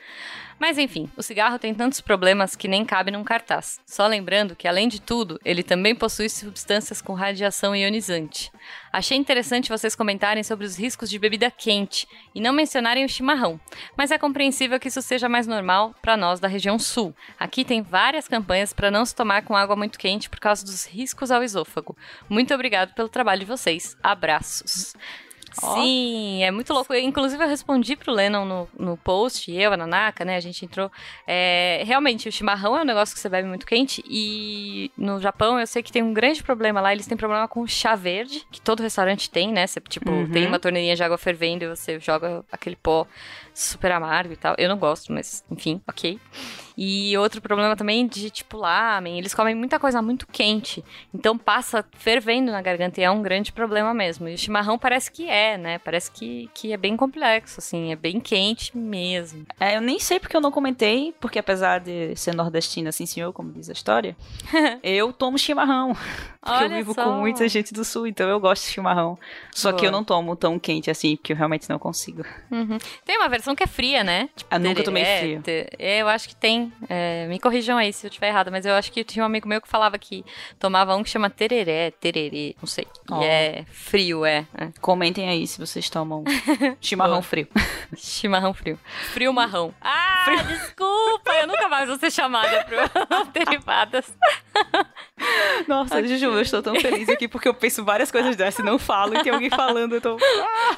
Mas 0.59 0.77
enfim, 0.77 1.09
o 1.15 1.21
cigarro 1.21 1.59
tem 1.59 1.73
tantos 1.73 2.01
problemas 2.01 2.55
que 2.55 2.67
nem 2.67 2.83
cabe 2.83 3.11
num 3.11 3.23
cartaz. 3.23 3.79
Só 3.85 4.07
lembrando 4.07 4.55
que, 4.55 4.67
além 4.67 4.87
de 4.87 4.99
tudo, 4.99 5.39
ele 5.45 5.61
também 5.61 5.95
possui 5.95 6.29
substâncias 6.29 7.01
com 7.01 7.13
radiação 7.13 7.75
ionizante. 7.75 8.51
Achei 8.91 9.17
interessante 9.17 9.69
vocês 9.69 9.95
comentarem 9.95 10.43
sobre 10.43 10.65
os 10.65 10.77
riscos 10.77 11.09
de 11.09 11.19
bebida 11.19 11.51
quente 11.51 12.07
e 12.33 12.41
não 12.41 12.53
mencionarem 12.53 13.05
o 13.05 13.09
chimarrão, 13.09 13.59
mas 13.95 14.11
é 14.11 14.17
compreensível 14.17 14.79
que 14.79 14.87
isso 14.87 15.01
seja 15.01 15.29
mais 15.29 15.45
normal 15.45 15.93
para 16.01 16.17
nós 16.17 16.39
da 16.39 16.47
região 16.47 16.79
sul. 16.79 17.15
Aqui 17.39 17.63
tem 17.63 17.81
várias 17.81 18.27
campanhas 18.27 18.73
para 18.73 18.89
não 18.89 19.05
se 19.05 19.15
tomar 19.15 19.43
com 19.43 19.55
água 19.55 19.75
muito 19.75 19.99
quente 19.99 20.29
por 20.29 20.39
causa 20.39 20.65
dos 20.65 20.85
riscos 20.85 21.31
ao 21.31 21.43
esôfago. 21.43 21.95
Muito 22.27 22.53
obrigado 22.53 22.93
pelo 22.93 23.09
trabalho 23.09 23.41
de 23.41 23.45
vocês. 23.45 23.95
Abraços. 24.01 24.95
Sim, 25.59 26.43
é 26.43 26.51
muito 26.51 26.73
louco. 26.73 26.93
Eu, 26.93 27.01
inclusive, 27.01 27.43
eu 27.43 27.47
respondi 27.47 27.95
pro 27.95 28.13
Lennon 28.13 28.45
no, 28.45 28.69
no 28.77 28.97
post, 28.97 29.51
eu, 29.51 29.73
a 29.73 29.77
Nanaka, 29.77 30.23
né? 30.23 30.35
A 30.35 30.39
gente 30.39 30.63
entrou. 30.65 30.91
É, 31.25 31.83
realmente, 31.85 32.29
o 32.29 32.31
chimarrão 32.31 32.77
é 32.77 32.81
um 32.81 32.85
negócio 32.85 33.15
que 33.15 33.19
você 33.19 33.29
bebe 33.29 33.47
muito 33.47 33.65
quente. 33.65 34.03
E 34.07 34.91
no 34.97 35.19
Japão, 35.19 35.59
eu 35.59 35.67
sei 35.67 35.81
que 35.81 35.91
tem 35.91 36.03
um 36.03 36.13
grande 36.13 36.43
problema 36.43 36.81
lá. 36.81 36.91
Eles 36.91 37.07
têm 37.07 37.17
problema 37.17 37.47
com 37.47 37.65
chá 37.67 37.95
verde, 37.95 38.45
que 38.51 38.61
todo 38.61 38.81
restaurante 38.81 39.29
tem, 39.29 39.51
né? 39.51 39.65
Você, 39.67 39.79
tipo, 39.81 40.11
uhum. 40.11 40.29
tem 40.31 40.45
uma 40.45 40.59
torneirinha 40.59 40.95
de 40.95 41.03
água 41.03 41.17
fervendo 41.17 41.65
e 41.65 41.67
você 41.67 41.99
joga 41.99 42.43
aquele 42.51 42.75
pó 42.75 43.07
super 43.53 43.91
amargo 43.91 44.33
e 44.33 44.37
tal. 44.37 44.55
Eu 44.57 44.69
não 44.69 44.77
gosto, 44.77 45.11
mas 45.11 45.43
enfim, 45.49 45.81
ok. 45.87 46.19
E 46.77 47.17
outro 47.17 47.41
problema 47.41 47.75
também 47.75 48.05
de, 48.05 48.29
tipo, 48.29 48.57
lamen, 48.57 49.17
eles 49.17 49.33
comem 49.33 49.55
muita 49.55 49.79
coisa 49.79 50.01
muito 50.01 50.27
quente. 50.27 50.83
Então 51.11 51.35
passa 51.37 51.83
fervendo 51.93 52.51
na 52.51 52.61
garganta 52.61 53.01
e 53.01 53.03
é 53.03 53.09
um 53.09 53.21
grande 53.21 53.51
problema 53.51 53.93
mesmo. 53.93 54.27
E 54.27 54.35
o 54.35 54.37
chimarrão 54.37 54.77
parece 54.77 55.11
que 55.11 55.27
é, 55.27 55.57
né? 55.57 55.79
Parece 55.79 56.11
que, 56.11 56.49
que 56.53 56.71
é 56.71 56.77
bem 56.77 56.95
complexo, 56.95 57.59
assim, 57.59 57.91
é 57.91 57.95
bem 57.95 58.19
quente 58.19 58.77
mesmo. 58.77 59.45
É, 59.59 59.75
eu 59.75 59.81
nem 59.81 59.99
sei 59.99 60.19
porque 60.19 60.37
eu 60.37 60.41
não 60.41 60.51
comentei, 60.51 61.15
porque 61.19 61.39
apesar 61.39 61.79
de 61.79 62.15
ser 62.15 62.35
nordestina, 62.35 62.89
assim, 62.89 63.05
senhor, 63.05 63.33
como 63.33 63.51
diz 63.51 63.69
a 63.69 63.73
história, 63.73 64.15
eu 64.83 65.11
tomo 65.11 65.37
chimarrão. 65.37 65.95
Porque 66.47 66.63
Olha 66.63 66.73
eu 66.73 66.77
vivo 66.77 66.93
só. 66.93 67.03
com 67.03 67.11
muita 67.19 67.47
gente 67.49 67.73
do 67.73 67.83
sul, 67.83 68.07
então 68.07 68.29
eu 68.29 68.39
gosto 68.39 68.63
de 68.63 68.69
chimarrão. 68.69 69.17
Só 69.51 69.71
Boa. 69.71 69.79
que 69.79 69.85
eu 69.85 69.91
não 69.91 70.03
tomo 70.03 70.35
tão 70.35 70.57
quente 70.57 70.89
assim, 70.89 71.17
porque 71.17 71.33
eu 71.33 71.37
realmente 71.37 71.69
não 71.69 71.77
consigo. 71.77 72.23
Uhum. 72.49 72.77
Tem 73.03 73.17
uma 73.17 73.27
versão 73.27 73.53
que 73.53 73.63
é 73.63 73.67
fria, 73.67 74.03
né? 74.03 74.29
Tipo, 74.35 74.55
ah, 74.55 74.59
nunca 74.59 74.83
tomei 74.83 75.03
é, 75.03 75.19
frio. 75.19 75.43
É, 75.77 76.01
eu 76.01 76.07
acho 76.07 76.29
que 76.29 76.35
tem. 76.35 76.66
É, 76.89 77.27
me 77.27 77.39
corrijam 77.39 77.77
aí 77.77 77.91
se 77.91 78.05
eu 78.05 78.09
estiver 78.09 78.27
errado, 78.27 78.51
mas 78.51 78.65
eu 78.65 78.73
acho 78.73 78.91
que 78.91 79.03
tinha 79.03 79.23
um 79.23 79.25
amigo 79.25 79.47
meu 79.47 79.61
que 79.61 79.67
falava 79.67 79.97
que 79.97 80.23
tomava 80.59 80.95
um 80.95 81.03
que 81.03 81.09
chama 81.09 81.29
tereré, 81.29 81.91
tererê, 81.91 82.55
não 82.59 82.67
sei. 82.67 82.87
Oh. 83.09 83.21
E 83.21 83.25
é 83.25 83.65
frio, 83.71 84.25
é, 84.25 84.45
é. 84.57 84.69
Comentem 84.81 85.29
aí 85.29 85.47
se 85.47 85.59
vocês 85.59 85.89
tomam 85.89 86.23
chimarrão 86.81 87.21
frio. 87.21 87.47
chimarrão 87.95 88.53
frio. 88.53 88.79
Frio 89.13 89.33
marrão. 89.33 89.73
Ah, 89.81 90.23
frio. 90.25 90.43
desculpa! 90.43 91.31
Eu 91.33 91.47
nunca 91.47 91.67
mais 91.67 91.87
vou 91.87 91.97
ser 91.97 92.11
chamada 92.11 92.65
pro 92.65 93.25
derivadas. 93.33 94.11
Nossa, 95.67 95.97
okay. 95.97 96.07
Juju, 96.07 96.25
eu 96.27 96.41
estou 96.41 96.61
tão 96.61 96.75
feliz 96.79 97.09
aqui 97.09 97.27
porque 97.27 97.47
eu 97.47 97.53
penso 97.53 97.83
várias 97.83 98.11
coisas 98.11 98.35
dessas 98.35 98.59
e 98.59 98.63
não 98.63 98.77
falo 98.77 99.15
e 99.15 99.23
tem 99.23 99.33
alguém 99.33 99.49
falando, 99.49 99.95
eu 99.95 100.01
tô... 100.01 100.17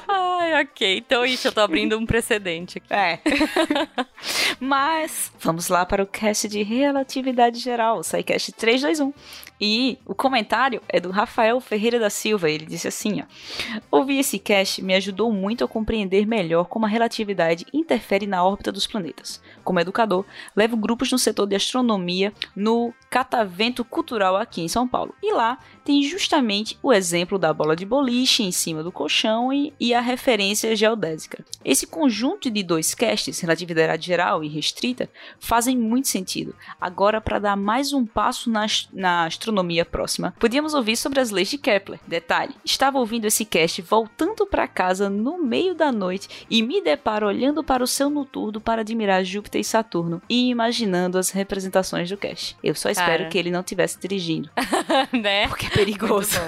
Ai, 0.08 0.62
ok. 0.62 0.98
Então, 0.98 1.24
isso, 1.24 1.48
eu 1.48 1.52
tô 1.52 1.60
abrindo 1.60 1.96
um 1.98 2.06
precedente 2.06 2.78
aqui. 2.78 2.92
É. 2.92 3.20
Mas, 4.58 5.32
vamos 5.40 5.68
lá 5.68 5.79
para 5.86 6.02
o 6.02 6.06
cast 6.06 6.48
de 6.48 6.62
relatividade 6.62 7.58
geral, 7.58 8.02
SciCast 8.02 8.52
321. 8.52 9.12
E 9.60 9.98
o 10.06 10.14
comentário 10.14 10.80
é 10.88 10.98
do 10.98 11.10
Rafael 11.10 11.60
Ferreira 11.60 11.98
da 11.98 12.08
Silva. 12.08 12.48
Ele 12.48 12.64
disse 12.64 12.88
assim: 12.88 13.20
ó, 13.20 13.24
Ouvir 13.90 14.18
esse 14.18 14.38
cast 14.38 14.82
me 14.82 14.94
ajudou 14.94 15.30
muito 15.30 15.64
a 15.64 15.68
compreender 15.68 16.26
melhor 16.26 16.64
como 16.64 16.86
a 16.86 16.88
relatividade 16.88 17.66
interfere 17.72 18.26
na 18.26 18.42
órbita 18.42 18.72
dos 18.72 18.86
planetas. 18.86 19.42
Como 19.62 19.78
educador, 19.78 20.24
levo 20.56 20.76
grupos 20.76 21.12
no 21.12 21.18
setor 21.18 21.46
de 21.46 21.56
astronomia 21.56 22.32
no 22.56 22.94
Catavento 23.10 23.84
Cultural 23.84 24.36
aqui 24.36 24.62
em 24.62 24.68
São 24.68 24.88
Paulo. 24.88 25.14
E 25.22 25.32
lá 25.32 25.58
tem 25.84 26.02
justamente 26.02 26.78
o 26.82 26.92
exemplo 26.92 27.38
da 27.38 27.52
bola 27.52 27.74
de 27.76 27.84
boliche 27.84 28.42
em 28.42 28.52
cima 28.52 28.82
do 28.82 28.92
colchão 28.92 29.52
e, 29.52 29.72
e 29.78 29.94
a 29.94 30.00
referência 30.00 30.74
geodésica. 30.74 31.44
Esse 31.64 31.86
conjunto 31.86 32.50
de 32.50 32.62
dois 32.62 32.94
casts, 32.94 33.40
relatividade 33.40 34.06
geral 34.06 34.42
e 34.44 34.48
restrita, 34.48 35.08
fazem 35.38 35.76
muito 35.76 36.08
sentido. 36.08 36.54
Agora, 36.80 37.20
para 37.20 37.38
dar 37.38 37.56
mais 37.56 37.92
um 37.92 38.04
passo 38.04 38.50
na, 38.50 38.66
na 38.92 39.26
astronomia 39.26 39.84
próxima, 39.84 40.34
podíamos 40.38 40.74
ouvir 40.74 40.96
sobre 40.96 41.20
as 41.20 41.30
leis 41.30 41.48
de 41.48 41.58
Kepler. 41.58 42.00
Detalhe: 42.06 42.54
estava 42.64 42.98
ouvindo 42.98 43.26
esse 43.26 43.44
cast 43.44 43.82
voltando 43.82 44.46
para 44.46 44.68
casa 44.68 45.08
no 45.08 45.42
meio 45.42 45.74
da 45.74 45.90
noite 45.92 46.46
e 46.48 46.62
me 46.62 46.80
deparo 46.80 47.26
olhando 47.26 47.62
para 47.62 47.82
o 47.82 47.86
céu 47.86 48.10
noturno 48.10 48.60
para 48.60 48.82
admirar 48.82 49.24
Júpiter 49.24 49.60
e 49.60 49.64
Saturno 49.64 50.22
e 50.28 50.48
imaginando 50.48 51.18
as 51.18 51.30
representações 51.30 52.08
do 52.08 52.16
cast. 52.16 52.56
Eu 52.62 52.74
só 52.74 52.90
espero 52.90 53.18
cara. 53.18 53.28
que 53.28 53.38
ele 53.38 53.50
não 53.50 53.60
estivesse 53.60 53.98
dirigindo. 53.98 54.50
né? 55.12 55.48
Porque 55.48 55.68
perigoso. 55.84 56.38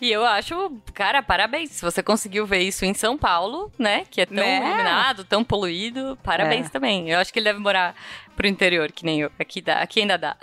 E 0.00 0.10
eu 0.10 0.24
acho, 0.24 0.72
cara, 0.94 1.22
parabéns. 1.22 1.70
Se 1.70 1.82
você 1.82 2.02
conseguiu 2.02 2.46
ver 2.46 2.60
isso 2.60 2.84
em 2.84 2.94
São 2.94 3.16
Paulo, 3.16 3.70
né? 3.78 4.04
Que 4.10 4.22
é 4.22 4.26
tão 4.26 4.36
né? 4.36 4.58
iluminado, 4.58 5.24
tão 5.24 5.44
poluído, 5.44 6.18
parabéns 6.22 6.66
é. 6.66 6.68
também. 6.68 7.10
Eu 7.10 7.18
acho 7.18 7.32
que 7.32 7.38
ele 7.38 7.44
deve 7.44 7.58
morar 7.58 7.94
pro 8.36 8.46
interior, 8.46 8.90
que 8.90 9.04
nem 9.04 9.20
eu. 9.20 9.30
Aqui, 9.38 9.60
dá, 9.60 9.80
aqui 9.80 10.00
ainda 10.00 10.16
dá. 10.16 10.36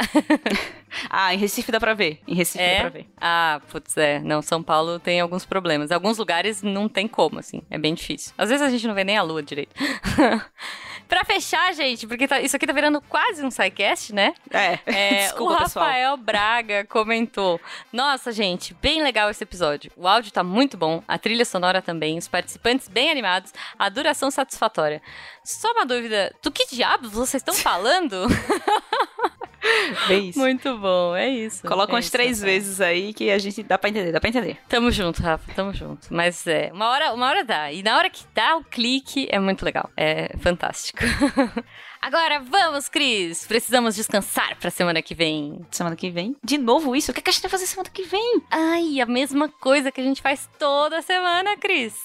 ah, 1.09 1.33
em 1.33 1.37
Recife 1.37 1.71
dá 1.71 1.79
pra 1.79 1.93
ver. 1.93 2.19
Em 2.27 2.35
Recife 2.35 2.63
é? 2.63 2.75
dá 2.75 2.81
pra 2.81 2.89
ver. 2.89 3.07
Ah, 3.17 3.61
putz, 3.69 3.97
é. 3.97 4.19
Não, 4.19 4.41
São 4.41 4.61
Paulo 4.63 4.99
tem 4.99 5.19
alguns 5.19 5.45
problemas. 5.45 5.91
Alguns 5.91 6.17
lugares 6.17 6.61
não 6.61 6.87
tem 6.87 7.07
como, 7.07 7.39
assim. 7.39 7.61
É 7.69 7.77
bem 7.77 7.93
difícil. 7.93 8.33
Às 8.37 8.49
vezes 8.49 8.65
a 8.65 8.69
gente 8.69 8.87
não 8.87 8.95
vê 8.95 9.03
nem 9.03 9.17
a 9.17 9.21
lua 9.21 9.43
direito. 9.43 9.75
Pra 11.09 11.25
fechar, 11.25 11.73
gente, 11.73 12.05
porque 12.07 12.27
tá- 12.27 12.39
isso 12.39 12.55
aqui 12.55 12.65
tá 12.67 12.71
virando 12.71 13.01
quase 13.01 13.43
um 13.43 13.49
sidecast, 13.51 14.13
né? 14.13 14.33
É, 14.51 14.79
É, 14.85 15.09
desculpa, 15.25 15.53
o 15.53 15.57
pessoal. 15.57 15.85
Rafael 15.85 16.15
Braga 16.17 16.85
comentou: 16.85 17.59
Nossa, 17.91 18.31
gente, 18.31 18.75
bem 18.75 19.01
legal 19.01 19.29
esse 19.29 19.43
episódio. 19.43 19.91
O 19.97 20.07
áudio 20.07 20.31
tá 20.31 20.43
muito 20.43 20.77
bom, 20.77 21.03
a 21.07 21.17
trilha 21.17 21.43
sonora 21.43 21.81
também, 21.81 22.17
os 22.17 22.27
participantes 22.27 22.87
bem 22.87 23.09
animados, 23.09 23.51
a 23.77 23.89
duração 23.89 24.29
satisfatória. 24.29 25.01
Só 25.49 25.71
uma 25.71 25.85
dúvida: 25.85 26.31
do 26.43 26.51
que 26.51 26.67
diabos 26.67 27.11
vocês 27.11 27.41
estão 27.41 27.55
falando? 27.55 28.27
Bem 30.07 30.29
isso. 30.29 30.39
muito 30.39 30.77
bom, 30.77 31.15
é 31.15 31.27
isso. 31.27 31.67
Coloca 31.67 31.91
é 31.91 31.95
umas 31.95 32.05
isso, 32.05 32.11
três 32.11 32.39
vezes 32.39 32.79
aí 32.79 33.13
que 33.13 33.29
a 33.29 33.37
gente 33.37 33.61
dá 33.63 33.77
pra 33.77 33.89
entender, 33.89 34.11
dá 34.11 34.19
pra 34.19 34.29
entender. 34.29 34.57
Tamo 34.69 34.89
junto, 34.91 35.21
Rafa, 35.21 35.51
tamo 35.53 35.73
junto. 35.73 36.07
Mas 36.11 36.45
é, 36.47 36.69
uma 36.71 36.87
hora, 36.89 37.13
uma 37.13 37.27
hora 37.27 37.43
dá. 37.43 37.71
E 37.71 37.83
na 37.83 37.97
hora 37.97 38.09
que 38.09 38.23
dá 38.33 38.55
o 38.55 38.63
clique, 38.63 39.27
é 39.29 39.39
muito 39.39 39.65
legal. 39.65 39.89
É 39.97 40.37
fantástico. 40.37 40.99
Agora 42.01 42.39
vamos, 42.39 42.87
Cris! 42.87 43.45
Precisamos 43.45 43.95
descansar 43.95 44.55
pra 44.57 44.69
semana 44.69 45.01
que 45.01 45.13
vem. 45.13 45.65
Semana 45.71 45.95
que 45.95 46.09
vem. 46.09 46.35
De 46.41 46.57
novo 46.57 46.95
isso? 46.95 47.11
O 47.11 47.13
que, 47.13 47.19
é 47.19 47.23
que 47.23 47.29
a 47.29 47.33
gente 47.33 47.41
vai 47.41 47.51
fazer 47.51 47.65
semana 47.65 47.89
que 47.89 48.03
vem? 48.03 48.41
Ai, 48.49 49.01
a 49.01 49.05
mesma 49.05 49.49
coisa 49.49 49.91
que 49.91 49.99
a 49.99 50.03
gente 50.03 50.21
faz 50.21 50.47
toda 50.57 51.01
semana, 51.01 51.57
Cris. 51.57 51.95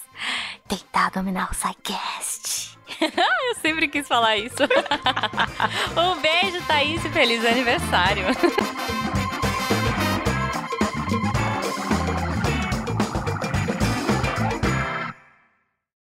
Tentar 0.66 1.11
dominar 1.11 1.51
o 1.51 1.55
SciCast. 1.55 2.74
Eu 3.01 3.55
sempre 3.61 3.89
quis 3.89 4.07
falar 4.07 4.37
isso. 4.37 4.57
um 5.97 6.20
beijo, 6.20 6.62
Thaís, 6.66 7.05
e 7.05 7.09
feliz 7.11 7.45
aniversário. 7.45 8.24